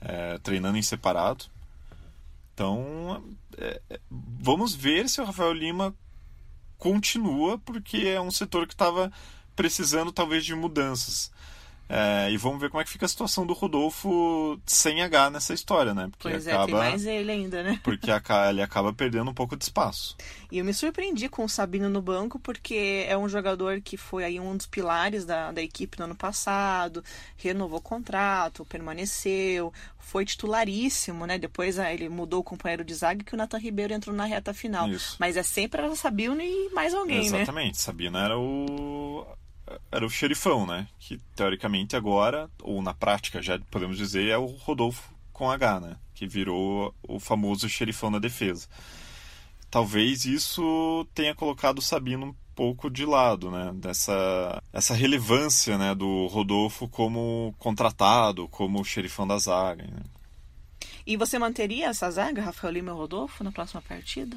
é, 0.00 0.38
treinando 0.38 0.78
em 0.78 0.82
separado. 0.82 1.44
Então, 2.54 3.22
vamos 4.10 4.74
ver 4.74 5.08
se 5.08 5.20
o 5.20 5.24
Rafael 5.24 5.52
Lima 5.52 5.94
continua, 6.76 7.58
porque 7.58 7.98
é 8.06 8.20
um 8.20 8.30
setor 8.30 8.66
que 8.66 8.74
estava 8.74 9.12
precisando 9.56 10.12
talvez 10.12 10.44
de 10.44 10.54
mudanças. 10.54 11.32
É, 11.88 12.30
e 12.30 12.36
vamos 12.36 12.60
ver 12.60 12.68
como 12.68 12.80
é 12.80 12.84
que 12.84 12.90
fica 12.90 13.06
a 13.06 13.08
situação 13.08 13.46
do 13.46 13.54
Rodolfo 13.54 14.60
sem 14.66 15.02
H 15.02 15.30
nessa 15.30 15.54
história, 15.54 15.94
né? 15.94 16.08
Porque 16.10 16.28
pois 16.28 16.46
acaba, 16.46 16.62
é, 16.62 16.66
tem 16.66 16.74
mais 16.74 17.06
ele 17.06 17.32
ainda, 17.32 17.62
né? 17.62 17.80
Porque 17.82 18.10
ele 18.50 18.62
acaba 18.62 18.92
perdendo 18.92 19.30
um 19.30 19.34
pouco 19.34 19.56
de 19.56 19.64
espaço. 19.64 20.14
E 20.52 20.58
eu 20.58 20.64
me 20.64 20.74
surpreendi 20.74 21.28
com 21.28 21.44
o 21.44 21.48
Sabino 21.48 21.88
no 21.88 22.02
banco, 22.02 22.38
porque 22.38 23.06
é 23.08 23.16
um 23.16 23.28
jogador 23.28 23.80
que 23.80 23.96
foi 23.96 24.24
aí 24.24 24.38
um 24.38 24.56
dos 24.56 24.66
pilares 24.66 25.24
da, 25.24 25.50
da 25.50 25.62
equipe 25.62 25.98
no 25.98 26.04
ano 26.04 26.14
passado, 26.14 27.02
renovou 27.36 27.78
o 27.78 27.82
contrato, 27.82 28.66
permaneceu, 28.66 29.72
foi 29.98 30.26
titularíssimo, 30.26 31.26
né? 31.26 31.38
Depois 31.38 31.78
ah, 31.78 31.92
ele 31.92 32.08
mudou 32.10 32.40
o 32.40 32.44
companheiro 32.44 32.84
de 32.84 32.94
zaga 32.94 33.24
que 33.24 33.34
o 33.34 33.36
Nathan 33.36 33.58
Ribeiro 33.58 33.94
entrou 33.94 34.14
na 34.14 34.26
reta 34.26 34.52
final. 34.52 34.88
Isso. 34.88 35.16
Mas 35.18 35.38
é 35.38 35.42
sempre 35.42 35.80
a 35.80 35.96
Sabino 35.96 36.40
e 36.40 36.68
mais 36.70 36.92
alguém, 36.92 37.18
Exatamente. 37.18 37.32
né? 37.32 37.42
Exatamente. 37.42 37.78
Sabino 37.78 38.18
era 38.18 38.38
o 38.38 39.26
era 39.90 40.04
o 40.04 40.10
xerifão, 40.10 40.66
né? 40.66 40.88
Que 40.98 41.18
teoricamente 41.34 41.96
agora, 41.96 42.50
ou 42.62 42.82
na 42.82 42.94
prática 42.94 43.42
já 43.42 43.58
podemos 43.70 43.96
dizer, 43.96 44.28
é 44.28 44.38
o 44.38 44.46
Rodolfo 44.46 45.12
com 45.32 45.50
H, 45.50 45.80
né? 45.80 45.96
Que 46.14 46.26
virou 46.26 46.94
o 47.02 47.20
famoso 47.20 47.68
xerifão 47.68 48.10
da 48.10 48.18
defesa. 48.18 48.66
Talvez 49.70 50.24
isso 50.24 51.06
tenha 51.14 51.34
colocado 51.34 51.78
o 51.78 51.82
Sabino 51.82 52.26
um 52.26 52.34
pouco 52.54 52.90
de 52.90 53.04
lado, 53.04 53.50
né? 53.50 53.72
Dessa 53.74 54.62
essa 54.72 54.94
relevância, 54.94 55.78
né? 55.78 55.94
Do 55.94 56.26
Rodolfo 56.26 56.88
como 56.88 57.54
contratado, 57.58 58.48
como 58.48 58.84
xerifão 58.84 59.26
da 59.26 59.38
zaga. 59.38 59.84
Né? 59.84 60.00
E 61.06 61.16
você 61.16 61.38
manteria 61.38 61.86
essa 61.86 62.10
zaga, 62.10 62.42
Rafael 62.42 62.72
Lima 62.72 62.90
e 62.90 62.94
Rodolfo, 62.94 63.44
na 63.44 63.52
próxima 63.52 63.80
partida? 63.80 64.36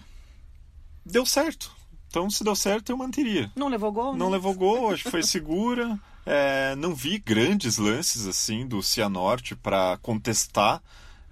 Deu 1.06 1.26
certo. 1.26 1.81
Então, 2.12 2.30
se 2.30 2.44
deu 2.44 2.56
certo, 2.56 2.92
eu 2.92 2.98
manteria. 2.98 3.50
Não 3.56 3.70
levou 3.70 3.92
gol? 3.92 4.16
Não 4.16 4.28
né? 4.28 4.34
levou 4.34 4.54
gol, 4.54 4.92
acho 4.94 5.06
que 5.06 5.10
foi 5.10 5.24
segura. 5.24 5.98
É, 6.26 6.76
não 6.76 6.94
vi 6.94 7.18
grandes 7.18 7.78
lances 7.78 8.28
assim 8.28 8.68
do 8.68 8.84
Cianorte 8.84 9.56
para 9.56 9.98
contestar 10.02 10.84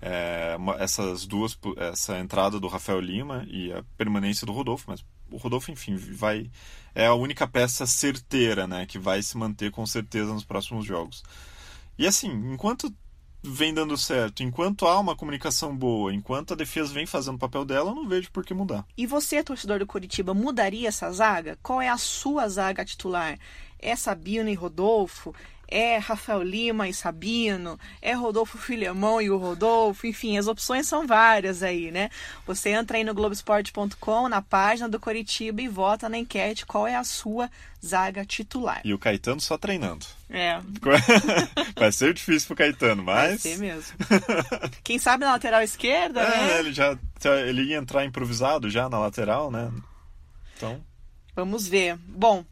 é, 0.02 0.58
essas 0.80 1.26
duas, 1.26 1.58
essa 1.78 2.18
entrada 2.18 2.60
do 2.60 2.68
Rafael 2.68 3.00
Lima 3.00 3.46
e 3.48 3.72
a 3.74 3.84
permanência 3.98 4.48
do 4.48 4.54
Rodolfo, 4.54 4.86
mas 4.88 5.04
o 5.30 5.38
Rodolfo, 5.38 5.70
enfim, 5.70 5.96
vai 5.96 6.50
é 6.96 7.06
a 7.06 7.14
única 7.14 7.46
peça 7.48 7.86
certeira, 7.86 8.66
né, 8.66 8.86
que 8.86 8.98
vai 8.98 9.22
se 9.22 9.38
manter 9.38 9.72
com 9.72 9.86
certeza 9.86 10.34
nos 10.34 10.44
próximos 10.44 10.86
jogos. 10.86 11.24
E 11.98 12.08
assim, 12.08 12.30
enquanto 12.52 12.92
vem 13.42 13.74
dando 13.74 13.98
certo, 13.98 14.44
enquanto 14.44 14.86
há 14.86 15.00
uma 15.00 15.16
comunicação 15.16 15.76
boa, 15.76 16.14
enquanto 16.14 16.54
a 16.54 16.58
defesa 16.58 16.94
vem 16.94 17.06
fazendo 17.06 17.36
o 17.36 17.40
papel 17.40 17.66
dela, 17.66 17.92
eu 17.92 17.96
não 17.96 18.08
vejo 18.08 18.32
por 18.32 18.46
que 18.46 18.54
mudar. 18.54 18.86
E 18.98 19.06
você, 19.06 19.44
torcedor 19.44 19.80
do 19.80 19.88
Curitiba, 19.88 20.34
mudaria 20.34 20.90
essa 20.90 21.12
zaga? 21.12 21.58
Qual 21.64 21.82
é 21.82 21.90
a 21.90 21.98
sua 21.98 22.48
zaga 22.50 22.86
titular? 22.86 23.38
É 23.80 23.96
Sabino 23.96 24.50
e 24.50 24.54
Rodolfo? 24.54 25.34
É 25.70 25.98
Rafael 25.98 26.42
Lima 26.42 26.88
e 26.88 26.94
Sabino, 26.94 27.80
é 28.02 28.14
Rodolfo 28.14 28.58
Filemão 28.58 29.22
e 29.22 29.30
o 29.30 29.38
Rodolfo, 29.38 30.08
enfim, 30.08 30.38
as 30.38 30.48
opções 30.48 30.88
são 30.88 31.06
várias 31.06 31.62
aí, 31.64 31.92
né? 31.92 32.10
Você 32.46 32.70
entra 32.70 32.98
aí 32.98 33.04
no 33.04 33.14
Globoesporte.com, 33.14 34.28
na 34.28 34.42
página 34.42 34.90
do 34.90 35.00
Coritiba 35.00 35.62
e 35.62 35.68
vota 35.68 36.10
na 36.10 36.18
enquete 36.18 36.66
qual 36.66 36.88
é 36.88 36.96
a 36.96 37.04
sua 37.04 37.50
zaga 37.86 38.26
titular. 38.26 38.82
E 38.84 38.94
o 38.94 39.00
Caetano 39.00 39.40
só 39.40 39.58
treinando. 39.58 40.06
É. 40.30 40.60
Vai 41.76 41.92
ser 41.92 42.14
difícil 42.14 42.48
pro 42.48 42.58
Caetano, 42.58 43.04
mas. 43.04 43.30
Vai 43.30 43.38
ser 43.38 43.58
mesmo. 43.58 43.98
Quem 44.84 45.00
sabe 45.00 45.26
na 45.26 45.32
lateral 45.32 45.62
esquerda, 45.62 46.22
é, 46.22 46.48
né? 46.48 46.60
Ele 46.60 46.74
já. 46.74 46.98
Ele 47.48 47.64
ia 47.64 47.78
entrar 47.78 48.06
improvisado 48.06 48.70
já 48.70 48.90
na 48.90 49.00
lateral, 49.00 49.50
né? 49.50 49.72
Então. 50.56 50.84
Vamos 51.36 51.68
ver. 51.68 51.98
Bom, 52.08 52.44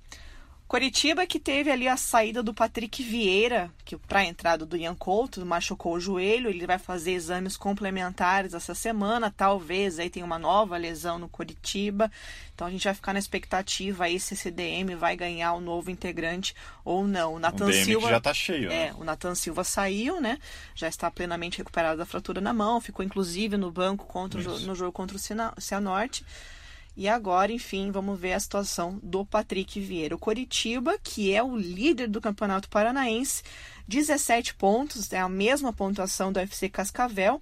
Coritiba 0.67 1.25
que 1.25 1.39
teve 1.39 1.71
ali 1.71 1.87
a 1.87 1.95
saída 1.95 2.43
do 2.43 2.53
Patrick 2.53 3.01
Vieira, 3.01 3.71
que 3.85 3.95
para 3.95 4.19
a 4.19 4.25
entrada 4.25 4.65
do 4.65 4.75
Ian 4.75 4.95
Couto 4.95 5.45
machucou 5.45 5.93
o 5.93 5.99
joelho, 5.99 6.49
ele 6.49 6.67
vai 6.67 6.77
fazer 6.77 7.13
exames 7.13 7.55
complementares 7.55 8.53
essa 8.53 8.75
semana, 8.75 9.33
talvez 9.35 9.97
aí 9.97 10.09
tenha 10.09 10.25
uma 10.25 10.37
nova 10.37 10.75
lesão 10.75 11.17
no 11.17 11.29
Coritiba. 11.29 12.11
Então 12.53 12.67
a 12.67 12.69
gente 12.69 12.83
vai 12.83 12.93
ficar 12.93 13.13
na 13.13 13.19
expectativa 13.19 14.03
aí 14.03 14.19
se 14.19 14.33
esse 14.33 14.51
DM 14.51 14.93
vai 14.95 15.15
ganhar 15.15 15.53
o 15.53 15.57
um 15.59 15.61
novo 15.61 15.89
integrante 15.89 16.53
ou 16.83 17.07
não. 17.07 17.35
O 17.35 17.39
Nathan 17.39 17.71
Silva 17.71 18.09
já 18.09 18.19
tá 18.19 18.33
cheio. 18.33 18.69
É, 18.69 18.87
né? 18.89 18.95
o 18.97 19.05
Nathan 19.05 19.35
Silva 19.35 19.63
saiu, 19.63 20.19
né? 20.19 20.37
Já 20.75 20.89
está 20.89 21.09
plenamente 21.09 21.59
recuperado 21.59 21.97
da 21.97 22.05
fratura 22.05 22.41
na 22.41 22.53
mão, 22.53 22.81
ficou 22.81 23.05
inclusive 23.05 23.55
no 23.55 23.71
banco 23.71 24.05
contra 24.05 24.41
o, 24.41 24.59
no 24.59 24.75
jogo 24.75 24.91
contra 24.91 25.15
o 25.15 25.61
Cianorte. 25.61 26.25
E 26.97 27.07
agora, 27.07 27.51
enfim, 27.51 27.91
vamos 27.91 28.19
ver 28.19 28.33
a 28.33 28.39
situação 28.39 28.99
do 29.03 29.23
Patrick 29.23 29.79
Vieira. 29.79 30.15
O 30.15 30.19
Coritiba, 30.19 30.97
que 30.97 31.31
é 31.31 31.43
o 31.43 31.55
líder 31.55 32.07
do 32.07 32.19
Campeonato 32.19 32.67
Paranaense, 32.69 33.43
17 33.87 34.55
pontos, 34.55 35.13
é 35.13 35.19
a 35.19 35.29
mesma 35.29 35.71
pontuação 35.71 36.31
do 36.31 36.39
FC 36.39 36.67
Cascavel, 36.69 37.39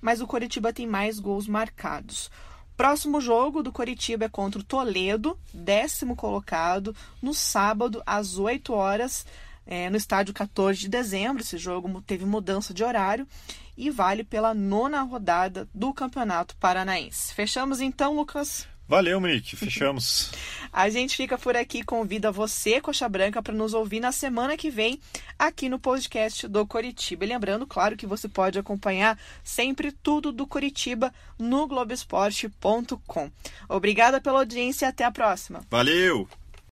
mas 0.00 0.22
o 0.22 0.26
Coritiba 0.26 0.72
tem 0.72 0.86
mais 0.86 1.20
gols 1.20 1.46
marcados. 1.46 2.30
Próximo 2.78 3.20
jogo 3.20 3.62
do 3.62 3.70
Coritiba 3.70 4.24
é 4.24 4.28
contra 4.28 4.58
o 4.58 4.64
Toledo, 4.64 5.38
décimo 5.52 6.16
colocado, 6.16 6.96
no 7.20 7.34
sábado, 7.34 8.02
às 8.06 8.38
8 8.38 8.72
horas, 8.72 9.26
é, 9.66 9.90
no 9.90 9.98
estádio 9.98 10.32
14 10.32 10.80
de 10.80 10.88
dezembro. 10.88 11.42
Esse 11.42 11.58
jogo 11.58 12.00
teve 12.00 12.24
mudança 12.24 12.72
de 12.72 12.82
horário 12.82 13.28
e 13.76 13.90
vale 13.90 14.24
pela 14.24 14.54
nona 14.54 15.02
rodada 15.02 15.68
do 15.74 15.92
Campeonato 15.92 16.56
Paranaense. 16.56 17.34
Fechamos 17.34 17.82
então, 17.82 18.16
Lucas? 18.16 18.66
Valeu, 18.86 19.20
Monique. 19.20 19.56
Fechamos. 19.56 20.30
A 20.72 20.90
gente 20.90 21.16
fica 21.16 21.38
por 21.38 21.56
aqui 21.56 21.82
convida 21.82 22.32
você, 22.32 22.80
Coxa 22.80 23.08
Branca, 23.08 23.42
para 23.42 23.54
nos 23.54 23.74
ouvir 23.74 24.00
na 24.00 24.10
semana 24.10 24.56
que 24.56 24.70
vem 24.70 25.00
aqui 25.38 25.68
no 25.68 25.78
podcast 25.78 26.48
do 26.48 26.66
Coritiba. 26.66 27.24
E 27.24 27.28
lembrando, 27.28 27.66
claro, 27.66 27.96
que 27.96 28.06
você 28.06 28.28
pode 28.28 28.58
acompanhar 28.58 29.18
sempre 29.42 29.92
tudo 29.92 30.32
do 30.32 30.46
Coritiba 30.46 31.14
no 31.38 31.66
Globesport.com. 31.66 33.30
Obrigada 33.68 34.20
pela 34.20 34.40
audiência 34.40 34.86
e 34.86 34.88
até 34.88 35.04
a 35.04 35.12
próxima. 35.12 35.60
Valeu! 35.70 36.28